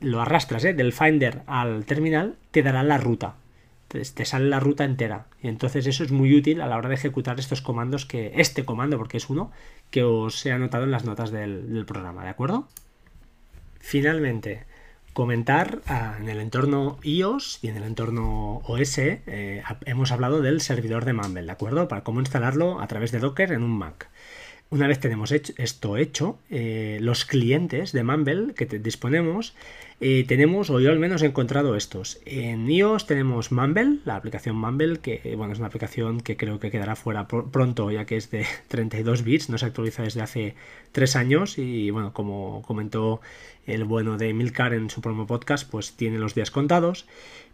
lo 0.00 0.20
arrastras 0.20 0.64
¿eh? 0.64 0.74
del 0.74 0.92
Finder 0.92 1.42
al 1.46 1.84
terminal, 1.84 2.34
te 2.50 2.64
dará 2.64 2.82
la 2.82 2.98
ruta. 2.98 3.36
Te, 3.86 4.24
sale 4.24 4.48
la 4.48 4.58
ruta 4.58 4.82
entera. 4.82 5.26
Y 5.40 5.46
entonces 5.46 5.86
eso 5.86 6.02
es 6.02 6.10
muy 6.10 6.36
útil 6.36 6.60
a 6.60 6.66
la 6.66 6.76
hora 6.76 6.88
de 6.88 6.96
ejecutar 6.96 7.38
estos 7.38 7.62
comandos 7.62 8.04
que. 8.04 8.32
Este 8.34 8.64
comando, 8.64 8.98
porque 8.98 9.18
es 9.18 9.30
uno, 9.30 9.52
que 9.92 10.02
os 10.02 10.44
he 10.44 10.50
anotado 10.50 10.82
en 10.82 10.90
las 10.90 11.04
notas 11.04 11.30
del, 11.30 11.84
programa, 11.86 12.24
¿de 12.24 12.30
acuerdo? 12.30 12.66
Finalmente, 13.78 14.64
comentar 15.18 15.80
ah, 15.88 16.14
en 16.20 16.28
el 16.28 16.38
entorno 16.38 16.96
iOS 17.02 17.58
y 17.60 17.66
en 17.66 17.76
el 17.76 17.82
entorno 17.82 18.62
OS 18.68 18.98
eh, 18.98 19.64
hemos 19.84 20.12
hablado 20.12 20.42
del 20.42 20.60
servidor 20.60 21.04
de 21.04 21.12
Mumble, 21.12 21.42
¿de 21.42 21.50
acuerdo? 21.50 21.88
Para 21.88 22.04
cómo 22.04 22.20
instalarlo 22.20 22.80
a 22.80 22.86
través 22.86 23.10
de 23.10 23.18
Docker 23.18 23.50
en 23.50 23.64
un 23.64 23.76
Mac. 23.76 24.10
Una 24.70 24.86
vez 24.86 25.00
tenemos 25.00 25.32
esto 25.32 25.96
hecho, 25.96 26.38
eh, 26.50 26.98
los 27.00 27.24
clientes 27.24 27.92
de 27.92 28.04
Mumble 28.04 28.52
que 28.52 28.66
disponemos 28.66 29.54
eh, 30.00 30.24
tenemos, 30.28 30.68
o 30.68 30.78
yo 30.78 30.90
al 30.90 30.98
menos 30.98 31.22
he 31.22 31.26
encontrado 31.26 31.74
estos. 31.74 32.20
En 32.26 32.70
iOS 32.70 33.06
tenemos 33.06 33.50
Mumble, 33.50 34.00
la 34.04 34.16
aplicación 34.16 34.56
Mumble, 34.56 34.98
que 34.98 35.34
bueno, 35.36 35.54
es 35.54 35.58
una 35.58 35.68
aplicación 35.68 36.20
que 36.20 36.36
creo 36.36 36.60
que 36.60 36.70
quedará 36.70 36.96
fuera 36.96 37.26
pronto, 37.26 37.90
ya 37.90 38.04
que 38.04 38.18
es 38.18 38.30
de 38.30 38.46
32 38.68 39.24
bits, 39.24 39.48
no 39.48 39.56
se 39.56 39.64
actualiza 39.64 40.02
desde 40.02 40.20
hace 40.20 40.54
3 40.92 41.16
años 41.16 41.56
y 41.56 41.90
bueno, 41.90 42.12
como 42.12 42.60
comentó 42.62 43.22
el 43.66 43.84
bueno 43.84 44.18
de 44.18 44.34
Milcar 44.34 44.74
en 44.74 44.90
su 44.90 45.00
promo 45.00 45.26
podcast, 45.26 45.68
pues 45.68 45.92
tiene 45.92 46.18
los 46.18 46.34
días 46.34 46.50
contados. 46.50 47.06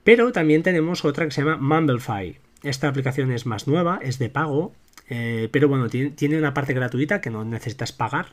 Pero 0.03 0.33
también 0.33 0.65
tenemos 0.65 1.05
otra 1.05 1.27
que 1.27 1.31
se 1.31 1.43
llama 1.43 1.59
Mumblefy. 1.59 2.39
Esta 2.65 2.89
aplicación 2.89 3.31
es 3.31 3.47
más 3.47 3.69
nueva, 3.69 4.01
es 4.03 4.19
de 4.19 4.29
pago, 4.29 4.73
eh, 5.09 5.49
pero 5.53 5.69
bueno, 5.69 5.89
tiene, 5.89 6.39
una 6.39 6.55
parte 6.55 6.73
gratuita 6.73 7.21
que 7.21 7.31
no 7.31 7.45
necesitas 7.45 7.93
pagar 7.93 8.29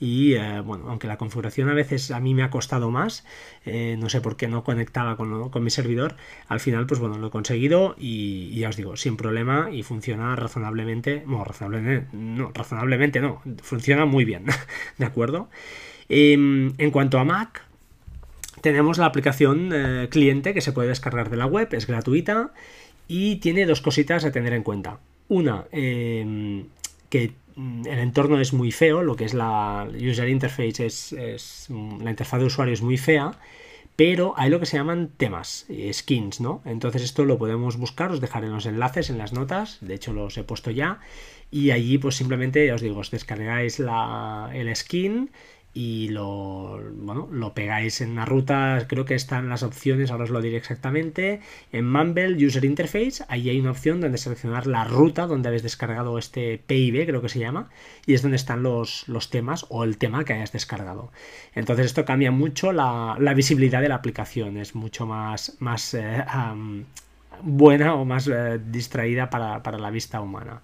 y 0.00 0.34
eh, 0.34 0.60
bueno, 0.60 0.88
aunque 0.88 1.06
la 1.06 1.18
configuración 1.18 1.68
a 1.68 1.74
veces 1.74 2.10
a 2.10 2.18
mí 2.18 2.34
me 2.34 2.42
ha 2.42 2.50
costado 2.50 2.90
más, 2.90 3.24
eh, 3.66 3.96
no 3.98 4.08
sé 4.08 4.20
por 4.20 4.36
qué 4.36 4.48
no 4.48 4.64
conectaba 4.64 5.16
con, 5.16 5.62
mi 5.62 5.70
servidor, 5.70 6.16
al 6.48 6.60
final 6.60 6.86
pues 6.86 6.98
bueno, 6.98 7.18
lo 7.18 7.26
he 7.26 7.30
conseguido 7.30 7.94
y, 7.98 8.58
ya 8.58 8.70
os 8.70 8.76
digo, 8.76 8.96
sin 8.96 9.16
problema 9.16 9.68
y 9.70 9.82
funciona 9.82 10.34
razonablemente, 10.34 11.22
no, 11.26 11.44
razonablemente 11.44 12.08
no, 12.12 12.50
razonablemente 12.52 13.20
no, 13.20 13.42
funciona 13.62 14.06
muy 14.06 14.24
bien, 14.24 14.46
¿de 14.98 15.04
acuerdo? 15.04 15.50
Em, 16.08 16.72
en 16.78 16.90
cuanto 16.90 17.18
a 17.18 17.24
Mac, 17.24 17.62
tenemos 18.62 18.96
la 18.96 19.06
aplicación 19.06 19.72
cliente 20.08 20.54
que 20.54 20.62
se 20.62 20.72
puede 20.72 20.88
descargar 20.88 21.28
de 21.28 21.36
la 21.36 21.44
web, 21.44 21.68
es 21.72 21.86
gratuita 21.86 22.52
y 23.08 23.36
tiene 23.36 23.66
dos 23.66 23.82
cositas 23.82 24.24
a 24.24 24.32
tener 24.32 24.54
en 24.54 24.62
cuenta. 24.62 25.00
Una, 25.28 25.66
em, 25.72 26.66
que 27.08 27.32
Mm, 27.56 27.86
el 27.86 27.98
entorno 28.00 28.40
es 28.40 28.52
muy 28.52 28.72
feo, 28.72 29.02
lo 29.02 29.16
que 29.16 29.24
es 29.24 29.34
la 29.34 29.88
user 29.94 30.28
interface 30.28 30.86
es, 30.86 31.66
mm, 31.68 32.02
la 32.02 32.10
interfaz 32.10 32.40
de 32.40 32.46
usuario 32.46 32.74
es 32.74 32.82
muy 32.82 32.98
fea, 32.98 33.32
pero 33.96 34.34
hay 34.36 34.50
lo 34.50 34.58
que 34.58 34.66
se 34.66 34.76
llaman 34.76 35.10
temas, 35.16 35.66
eh, 35.68 35.92
skins, 35.92 36.40
¿no? 36.40 36.62
Entonces 36.64 37.02
esto 37.02 37.24
lo 37.24 37.38
podemos 37.38 37.76
buscar, 37.76 38.10
os 38.10 38.20
dejaré 38.20 38.48
los 38.48 38.66
enlaces 38.66 39.08
en 39.10 39.18
las 39.18 39.32
notas, 39.32 39.78
de 39.80 39.94
hecho 39.94 40.12
los 40.12 40.36
he 40.36 40.42
puesto 40.42 40.70
ya, 40.72 41.00
y 41.50 41.70
allí 41.70 41.98
pues 41.98 42.16
simplemente, 42.16 42.72
os 42.72 42.80
digo, 42.82 42.98
os 42.98 43.10
descargáis 43.12 43.78
la, 43.78 44.50
el 44.52 44.74
skin 44.74 45.30
y 45.74 46.08
lo, 46.10 46.80
bueno, 46.94 47.28
lo 47.32 47.52
pegáis 47.52 48.00
en 48.00 48.10
una 48.10 48.24
ruta, 48.24 48.86
creo 48.88 49.04
que 49.04 49.16
están 49.16 49.48
las 49.48 49.64
opciones, 49.64 50.12
ahora 50.12 50.24
os 50.24 50.30
lo 50.30 50.40
diré 50.40 50.56
exactamente, 50.56 51.40
en 51.72 51.90
Mumble 51.90 52.46
User 52.46 52.64
Interface, 52.64 53.24
ahí 53.26 53.50
hay 53.50 53.58
una 53.58 53.72
opción 53.72 54.00
donde 54.00 54.16
seleccionar 54.16 54.68
la 54.68 54.84
ruta 54.84 55.26
donde 55.26 55.48
habéis 55.48 55.64
descargado 55.64 56.16
este 56.16 56.58
PIB, 56.64 57.06
creo 57.06 57.20
que 57.20 57.28
se 57.28 57.40
llama, 57.40 57.70
y 58.06 58.14
es 58.14 58.22
donde 58.22 58.36
están 58.36 58.62
los, 58.62 59.08
los 59.08 59.30
temas 59.30 59.66
o 59.68 59.82
el 59.82 59.98
tema 59.98 60.24
que 60.24 60.34
hayas 60.34 60.52
descargado. 60.52 61.10
Entonces 61.56 61.86
esto 61.86 62.04
cambia 62.04 62.30
mucho 62.30 62.72
la, 62.72 63.16
visibilidad 63.34 63.82
de 63.82 63.88
la 63.88 63.96
aplicación, 63.96 64.58
es 64.58 64.76
mucho 64.76 65.06
más, 65.06 65.56
más 65.58 65.92
eh, 65.94 66.24
buena 67.42 67.94
o 67.96 68.04
más 68.04 68.28
eh, 68.28 68.60
distraída 68.64 69.28
para, 69.28 69.60
para 69.64 69.78
la 69.78 69.90
vista 69.90 70.20
humana. 70.20 70.62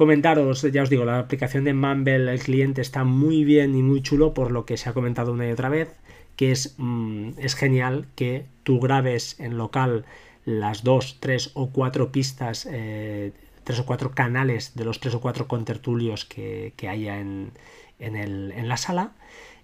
Comentaros, 0.00 0.62
ya 0.62 0.82
os 0.82 0.88
digo, 0.88 1.04
la 1.04 1.18
aplicación 1.18 1.64
de 1.64 1.74
Mumble, 1.74 2.32
el 2.32 2.38
cliente 2.38 2.80
está 2.80 3.04
muy 3.04 3.44
bien 3.44 3.76
y 3.76 3.82
muy 3.82 4.00
chulo 4.00 4.32
por 4.32 4.50
lo 4.50 4.64
que 4.64 4.78
se 4.78 4.88
ha 4.88 4.94
comentado 4.94 5.30
una 5.30 5.46
y 5.46 5.52
otra 5.52 5.68
vez, 5.68 5.90
que 6.36 6.52
es, 6.52 6.74
mm, 6.78 7.32
es 7.36 7.54
genial 7.54 8.06
que 8.14 8.46
tú 8.62 8.80
grabes 8.80 9.38
en 9.38 9.58
local 9.58 10.06
las 10.46 10.84
dos, 10.84 11.18
tres 11.20 11.50
o 11.52 11.68
cuatro 11.68 12.12
pistas, 12.12 12.66
eh, 12.70 13.32
tres 13.62 13.78
o 13.80 13.84
cuatro 13.84 14.12
canales 14.12 14.74
de 14.74 14.86
los 14.86 15.00
tres 15.00 15.12
o 15.12 15.20
cuatro 15.20 15.46
contertulios 15.46 16.24
que, 16.24 16.72
que 16.78 16.88
haya 16.88 17.20
en, 17.20 17.50
en, 17.98 18.16
el, 18.16 18.52
en 18.52 18.68
la 18.70 18.78
sala 18.78 19.12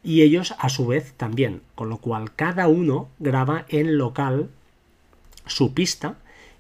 y 0.05 0.21
ellos 0.21 0.55
a 0.59 0.69
su 0.69 0.87
vez 0.87 1.15
también, 1.17 1.63
con 1.75 1.89
lo 1.89 1.97
cual 1.97 2.35
cada 2.35 2.69
uno 2.69 3.09
graba 3.21 3.65
en 3.71 3.97
local 3.97 4.51
su 5.47 5.73
pista 5.73 6.17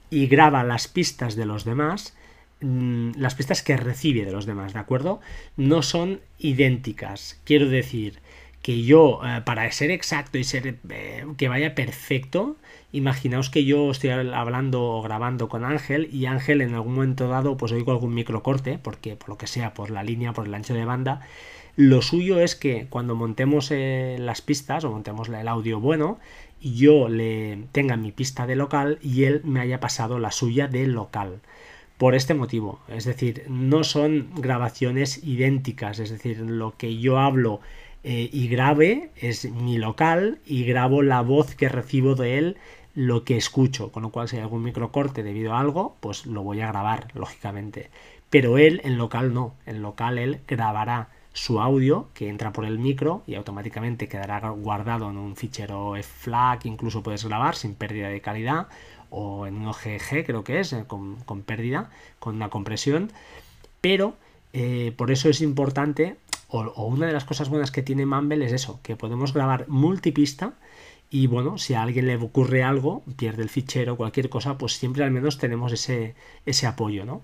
y 0.08 0.28
graba 0.28 0.64
las 0.64 0.88
pistas 0.88 1.36
de 1.36 1.44
los 1.44 1.66
demás 1.66 2.15
Mm, 2.60 3.12
las 3.16 3.34
pistas 3.34 3.62
que 3.62 3.76
recibe 3.76 4.24
de 4.24 4.32
los 4.32 4.46
demás, 4.46 4.72
¿de 4.72 4.78
acuerdo? 4.78 5.20
No 5.56 5.82
son 5.82 6.20
idénticas. 6.38 7.40
Quiero 7.44 7.68
decir 7.68 8.20
que 8.62 8.82
yo, 8.82 9.20
eh, 9.24 9.42
para 9.44 9.70
ser 9.72 9.90
exacto 9.90 10.38
y 10.38 10.44
ser 10.44 10.78
eh, 10.88 11.26
que 11.36 11.48
vaya 11.48 11.74
perfecto, 11.74 12.56
imaginaos 12.92 13.50
que 13.50 13.64
yo 13.64 13.90
estoy 13.90 14.10
hablando 14.10 14.82
o 14.84 15.02
grabando 15.02 15.48
con 15.48 15.64
Ángel 15.64 16.08
y 16.12 16.26
Ángel 16.26 16.62
en 16.62 16.74
algún 16.74 16.94
momento 16.94 17.28
dado 17.28 17.56
pues 17.58 17.72
oigo 17.72 17.92
algún 17.92 18.14
microcorte, 18.14 18.78
porque 18.78 19.16
por 19.16 19.28
lo 19.28 19.38
que 19.38 19.46
sea, 19.46 19.74
por 19.74 19.90
la 19.90 20.02
línea, 20.02 20.32
por 20.32 20.46
el 20.46 20.54
ancho 20.54 20.74
de 20.74 20.84
banda, 20.86 21.20
lo 21.76 22.00
suyo 22.00 22.40
es 22.40 22.56
que 22.56 22.86
cuando 22.88 23.14
montemos 23.14 23.70
eh, 23.70 24.16
las 24.18 24.40
pistas 24.40 24.84
o 24.84 24.90
montemos 24.90 25.28
el 25.28 25.46
audio 25.48 25.78
bueno, 25.78 26.18
yo 26.62 27.08
le 27.08 27.66
tenga 27.72 27.96
mi 27.96 28.12
pista 28.12 28.46
de 28.46 28.56
local 28.56 28.98
y 29.02 29.24
él 29.24 29.42
me 29.44 29.60
haya 29.60 29.78
pasado 29.78 30.18
la 30.18 30.30
suya 30.30 30.68
de 30.68 30.86
local 30.86 31.40
por 31.98 32.14
este 32.14 32.34
motivo. 32.34 32.80
Es 32.88 33.04
decir, 33.04 33.44
no 33.48 33.84
son 33.84 34.30
grabaciones 34.36 35.22
idénticas. 35.24 35.98
Es 35.98 36.10
decir, 36.10 36.38
lo 36.40 36.76
que 36.76 36.98
yo 36.98 37.18
hablo 37.18 37.60
eh, 38.04 38.28
y 38.32 38.48
grabe 38.48 39.10
es 39.16 39.50
mi 39.50 39.78
local 39.78 40.38
y 40.46 40.64
grabo 40.64 41.02
la 41.02 41.22
voz 41.22 41.54
que 41.54 41.68
recibo 41.68 42.14
de 42.14 42.38
él 42.38 42.56
lo 42.94 43.24
que 43.24 43.36
escucho, 43.36 43.92
con 43.92 44.02
lo 44.02 44.10
cual 44.10 44.28
si 44.28 44.36
hay 44.36 44.42
algún 44.42 44.62
microcorte 44.62 45.22
debido 45.22 45.54
a 45.54 45.60
algo, 45.60 45.96
pues 46.00 46.24
lo 46.24 46.42
voy 46.42 46.62
a 46.62 46.68
grabar, 46.68 47.08
lógicamente. 47.14 47.90
Pero 48.30 48.58
él 48.58 48.80
en 48.84 48.96
local 48.96 49.34
no, 49.34 49.54
en 49.66 49.82
local 49.82 50.18
él 50.18 50.40
grabará 50.48 51.10
su 51.36 51.60
audio 51.60 52.08
que 52.14 52.30
entra 52.30 52.50
por 52.50 52.64
el 52.64 52.78
micro 52.78 53.22
y 53.26 53.34
automáticamente 53.34 54.08
quedará 54.08 54.48
guardado 54.48 55.10
en 55.10 55.18
un 55.18 55.36
fichero 55.36 55.92
FLAC, 56.02 56.64
incluso 56.64 57.02
puedes 57.02 57.26
grabar 57.26 57.56
sin 57.56 57.74
pérdida 57.74 58.08
de 58.08 58.22
calidad 58.22 58.68
o 59.10 59.46
en 59.46 59.56
un 59.56 59.68
OGG 59.68 60.24
creo 60.24 60.44
que 60.44 60.60
es, 60.60 60.72
eh, 60.72 60.86
con, 60.86 61.42
pérdida, 61.42 61.90
con 62.20 62.36
una 62.36 62.48
compresión, 62.48 63.12
pero 63.82 64.14
eh, 64.54 64.94
por 64.96 65.10
eso 65.10 65.28
es 65.28 65.42
importante, 65.42 66.16
o, 66.48 66.60
o, 66.60 66.86
una 66.86 67.06
de 67.06 67.12
las 67.12 67.26
cosas 67.26 67.50
buenas 67.50 67.70
que 67.70 67.82
tiene 67.82 68.06
Mumble 68.06 68.46
es 68.46 68.52
eso, 68.52 68.80
que 68.82 68.96
podemos 68.96 69.34
grabar 69.34 69.68
multipista 69.68 70.54
y 71.16 71.28
bueno, 71.28 71.56
si 71.56 71.72
a 71.72 71.82
alguien 71.82 72.06
le 72.06 72.16
ocurre 72.16 72.62
algo, 72.62 73.02
pierde 73.16 73.42
el 73.42 73.48
fichero, 73.48 73.96
cualquier 73.96 74.28
cosa, 74.28 74.58
pues 74.58 74.74
siempre 74.74 75.02
al 75.02 75.10
menos 75.10 75.38
tenemos 75.38 75.72
ese, 75.72 76.14
ese 76.44 76.66
apoyo, 76.66 77.06
¿no? 77.06 77.22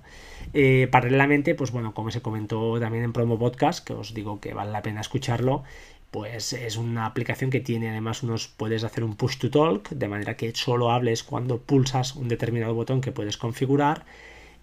Eh, 0.55 0.89
paralelamente, 0.91 1.55
pues 1.55 1.73
bueno, 1.73 1.93
como 1.93 2.11
se 2.11 2.23
comentó 2.23 2.81
también 2.81 3.05
en 3.05 3.13
Promo 3.13 3.39
Podcast, 3.39 3.87
que 3.87 3.93
os 3.93 4.15
digo 4.15 4.41
que 4.41 4.55
vale 4.55 4.73
la 4.73 4.81
pena 4.81 5.03
escucharlo, 5.03 5.63
pues 6.11 6.55
es 6.55 6.79
una 6.79 7.05
aplicación 7.05 7.51
que 7.51 7.61
tiene 7.61 7.91
además 7.91 8.23
unos, 8.23 8.49
puedes 8.49 8.83
hacer 8.83 9.05
un 9.05 9.15
push 9.15 9.37
to 9.37 9.51
talk, 9.51 9.91
de 9.91 10.09
manera 10.09 10.39
que 10.39 10.55
solo 10.55 10.91
hables 10.91 11.23
cuando 11.23 11.59
pulsas 11.59 12.17
un 12.17 12.29
determinado 12.29 12.73
botón 12.73 13.03
que 13.03 13.13
puedes 13.13 13.37
configurar, 13.37 14.07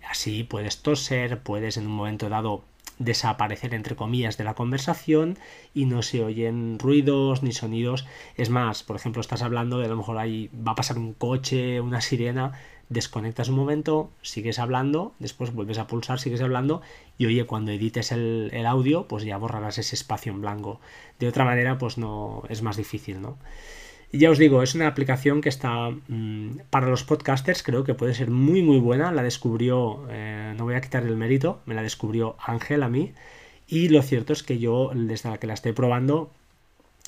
así 0.10 0.44
puedes 0.44 0.82
toser, 0.82 1.44
puedes 1.44 1.78
en 1.78 1.86
un 1.86 1.94
momento 1.94 2.30
dado 2.30 2.64
desaparecer 3.00 3.74
entre 3.74 3.96
comillas 3.96 4.38
de 4.38 4.44
la 4.44 4.54
conversación 4.54 5.40
y 5.74 5.86
no 5.86 6.04
se 6.04 6.24
oyen 6.24 6.78
ruidos 6.78 7.42
ni 7.42 7.54
sonidos. 7.54 8.06
Es 8.36 8.50
más, 8.50 8.84
por 8.84 8.96
ejemplo, 8.96 9.22
estás 9.22 9.42
hablando 9.42 9.80
de 9.80 9.86
a 9.86 9.90
lo 9.90 9.98
mejor 9.98 10.18
ahí 10.18 10.50
va 10.56 10.74
a 10.74 10.76
pasar 10.76 10.98
un 10.98 11.14
coche, 11.14 11.82
una 11.82 12.02
sirena, 12.02 12.52
desconectas 12.90 13.50
un 13.50 13.56
momento, 13.56 14.12
sigues 14.22 14.60
hablando, 14.60 15.14
después 15.20 15.54
vuelves 15.54 15.78
a 15.78 15.88
pulsar, 15.88 16.20
sigues 16.20 16.42
hablando 16.42 16.82
y 17.18 17.26
oye, 17.26 17.46
cuando 17.46 17.72
edites 17.72 18.12
el, 18.12 18.50
el 18.54 18.66
audio, 18.66 19.08
pues 19.08 19.24
ya 19.24 19.38
borrarás 19.38 19.78
ese 19.78 19.96
espacio 19.96 20.32
en 20.32 20.42
blanco. 20.42 20.80
De 21.20 21.28
otra 21.28 21.46
manera, 21.46 21.78
pues 21.78 21.98
no 21.98 22.44
es 22.50 22.62
más 22.62 22.78
difícil, 22.78 23.22
¿no? 23.22 23.38
Ya 24.12 24.32
os 24.32 24.40
digo, 24.40 24.64
es 24.64 24.74
una 24.74 24.88
aplicación 24.88 25.40
que 25.42 25.50
está 25.50 25.92
mm, 25.92 26.62
para 26.72 26.88
los 26.88 27.04
podcasters, 27.04 27.62
creo 27.62 27.84
que 27.84 27.94
puede 27.94 28.16
ser 28.16 28.32
muy 28.32 28.64
muy 28.64 28.80
buena. 28.80 29.12
La 29.12 29.22
descubrió, 29.22 30.06
eh, 30.10 30.54
no 30.58 30.64
voy 30.64 30.74
a 30.76 30.82
quitar 30.82 31.04
el 31.04 31.16
mérito, 31.16 31.62
me 31.66 31.76
la 31.76 31.84
descubrió 31.84 32.36
Ángel 32.40 32.82
a 32.84 32.90
mí. 32.90 33.14
Y 33.68 33.90
lo 33.90 34.02
cierto 34.02 34.34
es 34.34 34.42
que 34.44 34.58
yo, 34.58 34.92
desde 34.96 35.30
la 35.30 35.38
que 35.38 35.46
la 35.48 35.54
estoy 35.54 35.74
probando, 35.74 36.32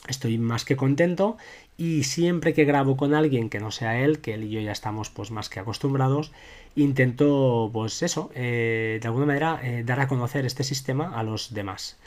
estoy 0.08 0.38
más 0.38 0.64
que 0.66 0.76
contento. 0.76 1.38
Y 1.78 2.04
siempre 2.04 2.54
que 2.54 2.66
grabo 2.66 2.98
con 2.98 3.16
alguien 3.16 3.50
que 3.50 3.60
no 3.60 3.72
sea 3.72 4.00
él, 4.00 4.20
que 4.22 4.36
él 4.36 4.44
y 4.44 4.52
yo 4.52 4.62
ya 4.62 4.72
estamos 4.72 5.10
pues 5.10 5.32
más 5.32 5.50
que 5.50 5.60
acostumbrados, 5.60 6.32
intento 6.76 7.70
pues 7.74 8.04
eso, 8.04 8.30
eh, 8.36 9.00
de 9.02 9.08
alguna 9.08 9.26
manera 9.26 9.60
eh, 9.64 9.84
dar 9.84 10.00
a 10.02 10.08
conocer 10.08 10.46
este 10.46 10.64
sistema 10.64 11.18
a 11.18 11.24
los 11.24 11.54
demás. 11.54 11.98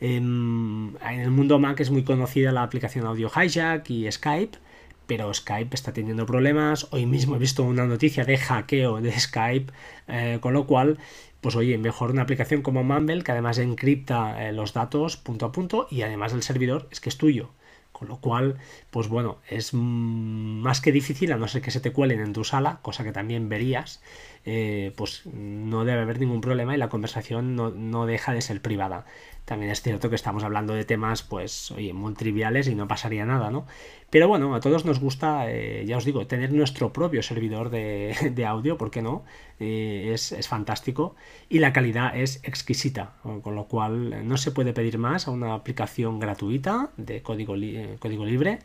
Em, 0.00 0.94
en 0.96 1.20
el 1.20 1.30
mundo 1.30 1.58
Mac 1.58 1.80
es 1.80 1.90
muy 1.90 2.04
conocida 2.04 2.52
la 2.52 2.62
aplicación 2.62 3.06
Audio 3.06 3.30
Hijack 3.34 3.88
y 3.90 4.10
Skype, 4.10 4.58
pero 5.06 5.32
Skype 5.32 5.74
está 5.74 5.92
teniendo 5.92 6.26
problemas. 6.26 6.88
Hoy 6.90 7.06
mismo 7.06 7.36
he 7.36 7.38
visto 7.38 7.62
una 7.62 7.86
noticia 7.86 8.24
de 8.24 8.36
hackeo 8.36 9.00
de 9.00 9.18
Skype, 9.18 9.72
eh, 10.08 10.38
con 10.40 10.52
lo 10.52 10.66
cual, 10.66 10.98
pues 11.40 11.56
oye, 11.56 11.78
mejor 11.78 12.10
una 12.10 12.22
aplicación 12.22 12.62
como 12.62 12.84
Mumble 12.84 13.22
que 13.22 13.32
además 13.32 13.58
encripta 13.58 14.48
eh, 14.48 14.52
los 14.52 14.74
datos 14.74 15.16
punto 15.16 15.46
a 15.46 15.52
punto 15.52 15.86
y 15.90 16.02
además 16.02 16.32
el 16.32 16.42
servidor 16.42 16.88
es 16.90 17.00
que 17.00 17.08
es 17.08 17.16
tuyo. 17.16 17.50
Con 17.92 18.08
lo 18.08 18.18
cual, 18.18 18.58
pues 18.90 19.08
bueno, 19.08 19.38
es 19.48 19.72
más 19.72 20.82
que 20.82 20.92
difícil, 20.92 21.32
a 21.32 21.38
no 21.38 21.48
ser 21.48 21.62
que 21.62 21.70
se 21.70 21.80
te 21.80 21.92
cuelen 21.92 22.20
en 22.20 22.34
tu 22.34 22.44
sala, 22.44 22.80
cosa 22.82 23.04
que 23.04 23.12
también 23.12 23.48
verías, 23.48 24.02
eh, 24.44 24.92
pues 24.96 25.24
no 25.24 25.86
debe 25.86 26.02
haber 26.02 26.20
ningún 26.20 26.42
problema 26.42 26.74
y 26.74 26.78
la 26.78 26.90
conversación 26.90 27.56
no, 27.56 27.70
no, 27.70 28.04
deja 28.04 28.34
de 28.34 28.42
ser 28.42 28.60
privada. 28.60 29.06
También 29.46 29.70
es 29.70 29.80
cierto 29.80 30.10
que 30.10 30.16
estamos 30.16 30.42
hablando 30.42 30.74
de 30.74 30.84
temas, 30.84 31.22
pues, 31.22 31.70
oye, 31.70 31.92
muy 31.92 32.14
triviales 32.14 32.66
y 32.66 32.74
no 32.74 32.88
pasaría 32.88 33.24
nada, 33.24 33.48
¿no? 33.52 33.64
Pero 34.10 34.26
bueno, 34.26 34.52
a 34.56 34.60
todos 34.60 34.84
nos 34.84 34.98
gusta, 34.98 35.48
eh, 35.48 35.84
ya 35.86 35.96
os 35.98 36.04
digo, 36.04 36.26
tener 36.26 36.52
nuestro 36.52 36.92
propio 36.92 37.22
servidor 37.22 37.70
de, 37.70 38.44
audio, 38.46 38.76
¿por 38.76 38.90
qué 38.90 39.02
no? 39.02 39.24
Eh, 39.60 40.10
es, 40.12 40.34
fantástico 40.48 41.14
y 41.48 41.60
la 41.60 41.72
calidad 41.72 42.16
es 42.16 42.40
exquisita, 42.42 43.14
con 43.22 43.54
lo 43.54 43.68
cual 43.68 44.26
no 44.26 44.36
se 44.36 44.50
puede 44.50 44.72
pedir 44.72 44.98
más 44.98 45.28
a 45.28 45.30
una 45.30 45.54
aplicación 45.54 46.18
gratuita 46.18 46.90
de 46.96 47.22
código, 47.22 47.54
eh, 47.56 47.96
código 48.00 48.24
libre 48.24 48.58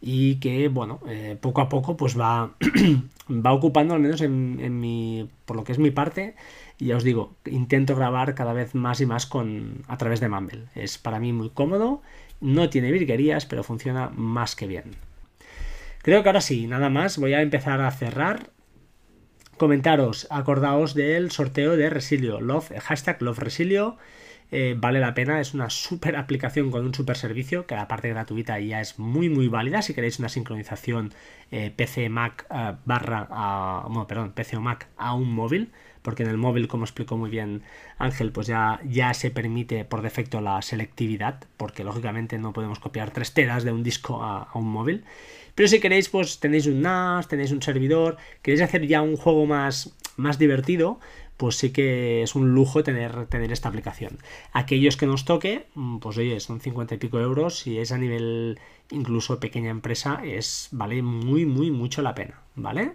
y 0.00 0.36
que, 0.36 0.68
bueno, 0.68 1.00
poco 1.40 1.60
a 1.60 1.68
poco 1.68 1.96
pues 1.96 2.18
va, 2.18 2.54
va 3.28 3.52
ocupando, 3.52 3.94
al 3.94 4.00
menos 4.00 4.20
en, 4.20 4.58
en 4.60 4.80
mi, 4.80 5.28
por 5.44 5.56
lo 5.56 5.64
que 5.64 5.72
es 5.72 5.78
mi 5.78 5.90
parte, 5.90 6.34
y 6.78 6.86
ya 6.86 6.96
os 6.96 7.04
digo, 7.04 7.34
intento 7.44 7.94
grabar 7.94 8.34
cada 8.34 8.54
vez 8.54 8.74
más 8.74 9.00
y 9.00 9.06
más 9.06 9.26
con, 9.26 9.82
a 9.86 9.98
través 9.98 10.20
de 10.20 10.28
Mumble. 10.28 10.64
Es 10.74 10.96
para 10.96 11.20
mí 11.20 11.32
muy 11.32 11.50
cómodo, 11.50 12.00
no 12.40 12.70
tiene 12.70 12.90
virguerías, 12.90 13.44
pero 13.44 13.62
funciona 13.62 14.10
más 14.14 14.56
que 14.56 14.66
bien. 14.66 14.96
Creo 16.02 16.22
que 16.22 16.30
ahora 16.30 16.40
sí, 16.40 16.66
nada 16.66 16.88
más, 16.88 17.18
voy 17.18 17.34
a 17.34 17.42
empezar 17.42 17.82
a 17.82 17.90
cerrar. 17.90 18.50
Comentaros, 19.58 20.26
acordaos 20.30 20.94
del 20.94 21.30
sorteo 21.30 21.76
de 21.76 21.90
Resilio, 21.90 22.40
love, 22.40 22.72
hashtag 22.78 23.20
Love 23.20 23.38
Resilio. 23.38 23.98
Eh, 24.52 24.74
vale 24.76 25.00
la 25.00 25.14
pena, 25.14 25.40
es 25.40 25.54
una 25.54 25.70
super 25.70 26.16
aplicación 26.16 26.70
con 26.70 26.84
un 26.84 26.92
super 26.92 27.16
servicio 27.16 27.66
que 27.66 27.76
la 27.76 27.86
parte 27.86 28.08
gratuita 28.08 28.58
ya 28.58 28.80
es 28.80 28.98
muy 28.98 29.28
muy 29.28 29.48
válida. 29.48 29.82
Si 29.82 29.94
queréis 29.94 30.18
una 30.18 30.28
sincronización 30.28 31.12
eh, 31.50 31.72
PC 31.74 32.08
Mac 32.08 32.46
eh, 32.50 32.74
barra 32.84 33.28
a, 33.30 33.84
bueno, 33.86 34.06
perdón, 34.06 34.32
PC 34.32 34.56
o 34.56 34.60
Mac 34.60 34.88
a 34.96 35.14
un 35.14 35.32
móvil 35.32 35.70
porque 36.02 36.22
en 36.22 36.30
el 36.30 36.36
móvil, 36.36 36.68
como 36.68 36.84
explicó 36.84 37.16
muy 37.16 37.30
bien 37.30 37.62
Ángel, 37.98 38.32
pues 38.32 38.46
ya, 38.46 38.80
ya 38.84 39.12
se 39.14 39.30
permite 39.30 39.84
por 39.84 40.02
defecto 40.02 40.40
la 40.40 40.62
selectividad, 40.62 41.44
porque 41.56 41.84
lógicamente 41.84 42.38
no 42.38 42.52
podemos 42.52 42.78
copiar 42.78 43.10
tres 43.10 43.34
teras 43.34 43.64
de 43.64 43.72
un 43.72 43.82
disco 43.82 44.22
a, 44.22 44.48
un 44.54 44.70
móvil. 44.70 45.04
Pero 45.54 45.68
si 45.68 45.80
queréis, 45.80 46.08
pues 46.08 46.40
tenéis 46.40 46.66
un 46.66 46.80
NAS, 46.82 47.28
tenéis 47.28 47.52
un 47.52 47.60
servidor, 47.62 48.16
queréis 48.42 48.62
hacer 48.62 48.86
ya 48.86 49.02
un 49.02 49.16
juego 49.16 49.46
más, 49.46 49.94
más 50.16 50.38
divertido, 50.38 51.00
pues 51.40 51.56
sí 51.56 51.72
que 51.72 52.22
es 52.22 52.34
un 52.34 52.52
lujo 52.52 52.84
tener, 52.84 53.24
tener 53.24 53.50
esta 53.50 53.70
aplicación. 53.70 54.18
Aquellos 54.52 54.98
que 54.98 55.06
nos 55.06 55.24
toque, 55.24 55.68
mm, 55.74 55.96
pues 55.96 56.18
oye, 56.18 56.38
son 56.38 56.60
50 56.60 56.96
y 56.96 56.98
pico 56.98 57.18
euros, 57.18 57.60
si 57.60 57.78
es 57.78 57.92
a 57.92 57.96
nivel 57.96 58.58
incluso 58.90 59.40
pequeña 59.40 59.70
empresa, 59.70 60.20
es 60.22 60.68
vale 60.70 61.00
muy, 61.00 61.46
muy, 61.46 61.70
mucho 61.70 62.02
la 62.02 62.14
pena, 62.14 62.42
¿vale? 62.56 62.92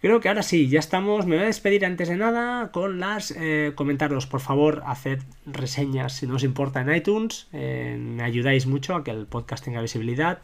Creo 0.00 0.18
que 0.18 0.28
ahora 0.28 0.42
sí, 0.42 0.68
ya 0.68 0.80
estamos. 0.80 1.26
Me 1.26 1.36
voy 1.36 1.44
a 1.44 1.46
despedir 1.46 1.86
antes 1.86 2.08
de 2.08 2.16
nada 2.16 2.72
con 2.72 2.98
las 2.98 3.30
eh, 3.30 3.72
comentarios. 3.76 4.26
Por 4.26 4.40
favor, 4.40 4.82
haced 4.84 5.20
reseñas 5.46 6.14
si 6.14 6.26
no 6.26 6.34
os 6.34 6.42
importa 6.42 6.80
en 6.80 6.92
iTunes. 6.92 7.46
Eh, 7.52 7.96
me 8.00 8.24
ayudáis 8.24 8.66
mucho 8.66 8.96
a 8.96 9.04
que 9.04 9.12
el 9.12 9.26
podcast 9.26 9.64
tenga 9.64 9.80
visibilidad. 9.80 10.40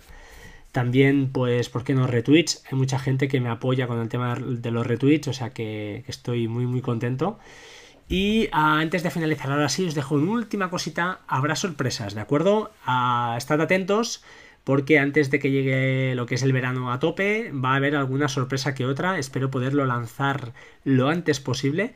También, 0.72 1.30
pues, 1.32 1.68
¿por 1.68 1.84
qué 1.84 1.94
no 1.94 2.06
retweets? 2.06 2.64
Hay 2.70 2.78
mucha 2.78 2.98
gente 2.98 3.28
que 3.28 3.40
me 3.40 3.48
apoya 3.48 3.86
con 3.86 4.00
el 4.00 4.08
tema 4.08 4.36
de 4.36 4.70
los 4.70 4.86
retweets, 4.86 5.28
o 5.28 5.32
sea 5.32 5.50
que, 5.50 6.04
estoy 6.06 6.48
muy, 6.48 6.66
muy 6.66 6.80
contento. 6.80 7.38
Y 8.08 8.48
ah, 8.52 8.78
antes 8.80 9.02
de 9.02 9.10
finalizar, 9.10 9.50
ahora 9.50 9.68
sí, 9.68 9.86
os 9.86 9.94
dejo 9.94 10.16
una 10.16 10.32
última 10.32 10.70
cosita. 10.70 11.20
Habrá 11.28 11.56
sorpresas, 11.56 12.14
¿de 12.14 12.20
acuerdo? 12.20 12.72
Ah, 12.86 13.34
estad 13.38 13.60
atentos 13.60 14.22
porque 14.64 14.98
antes 14.98 15.30
de 15.30 15.38
que 15.38 15.50
llegue 15.50 16.14
lo 16.14 16.26
que 16.26 16.34
es 16.34 16.42
el 16.42 16.52
verano 16.52 16.92
a 16.92 16.98
tope 16.98 17.50
va 17.52 17.72
a 17.72 17.76
haber 17.76 17.96
alguna 17.96 18.28
sorpresa 18.28 18.74
que 18.74 18.86
otra, 18.86 19.18
espero 19.18 19.50
poderlo 19.50 19.86
lanzar 19.86 20.52
lo 20.84 21.08
antes 21.08 21.40
posible 21.40 21.94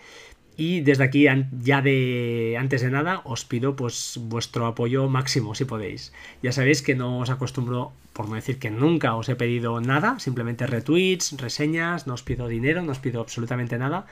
y 0.57 0.81
desde 0.81 1.05
aquí 1.05 1.27
ya 1.63 1.83
de 1.83 2.57
antes 2.59 2.83
de 2.83 2.91
nada 2.91 3.23
os 3.25 3.45
pido 3.45 3.77
pues 3.77 4.19
vuestro 4.23 4.67
apoyo 4.67 5.09
máximo 5.09 5.55
si 5.55 5.65
podéis. 5.65 6.13
Ya 6.43 6.53
sabéis 6.53 6.83
que 6.83 6.95
no 6.95 7.19
os 7.19 7.31
acostumbro, 7.31 7.93
por 8.13 8.29
no 8.29 8.37
decir 8.37 8.59
que 8.59 8.71
nunca 8.71 9.17
os 9.17 9.29
he 9.29 9.37
pedido 9.37 9.81
nada, 9.81 10.19
simplemente 10.19 10.67
retweets, 10.67 11.37
reseñas, 11.39 12.07
no 12.07 12.15
os 12.15 12.23
pido 12.23 12.47
dinero, 12.49 12.83
no 12.83 12.93
os 12.93 12.99
pido 12.99 13.21
absolutamente 13.21 13.79
nada. 13.79 14.07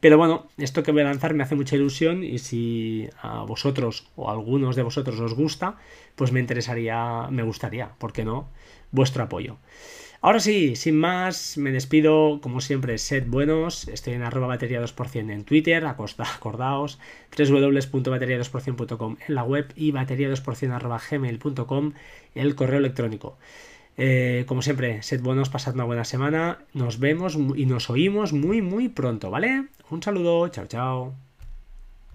Pero 0.00 0.18
bueno, 0.18 0.46
esto 0.58 0.82
que 0.82 0.92
voy 0.92 1.02
a 1.02 1.04
lanzar 1.04 1.32
me 1.34 1.42
hace 1.42 1.54
mucha 1.54 1.76
ilusión 1.76 2.22
y 2.22 2.38
si 2.38 3.08
a 3.22 3.44
vosotros 3.44 4.08
o 4.14 4.28
a 4.28 4.32
algunos 4.32 4.76
de 4.76 4.82
vosotros 4.82 5.18
os 5.20 5.34
gusta, 5.34 5.76
pues 6.16 6.32
me 6.32 6.40
interesaría, 6.40 7.28
me 7.30 7.42
gustaría, 7.42 7.90
¿por 7.98 8.12
qué 8.12 8.24
no?, 8.24 8.48
vuestro 8.92 9.22
apoyo. 9.22 9.56
Ahora 10.26 10.40
sí, 10.40 10.74
sin 10.74 10.98
más, 10.98 11.56
me 11.56 11.70
despido, 11.70 12.40
como 12.40 12.60
siempre, 12.60 12.98
sed 12.98 13.28
buenos, 13.28 13.86
estoy 13.86 14.14
en 14.14 14.24
arroba 14.24 14.48
batería 14.48 14.82
2% 14.82 15.30
en 15.32 15.44
Twitter, 15.44 15.86
acordaos, 15.86 16.98
www.bateria2%.com 17.38 19.18
en 19.28 19.34
la 19.36 19.44
web 19.44 19.72
y 19.76 19.92
batería 19.92 20.28
2% 20.28 20.72
arroba 20.72 21.00
gmail.com 21.08 21.92
el 22.34 22.56
correo 22.56 22.80
electrónico. 22.80 23.38
Eh, 23.96 24.42
como 24.48 24.62
siempre, 24.62 25.00
sed 25.04 25.20
buenos, 25.22 25.48
pasad 25.48 25.74
una 25.74 25.84
buena 25.84 26.04
semana. 26.04 26.58
Nos 26.72 26.98
vemos 26.98 27.36
y 27.54 27.66
nos 27.66 27.88
oímos 27.88 28.32
muy, 28.32 28.62
muy 28.62 28.88
pronto, 28.88 29.30
¿vale? 29.30 29.68
Un 29.90 30.02
saludo, 30.02 30.48
chao, 30.48 30.66
chao. 30.66 31.25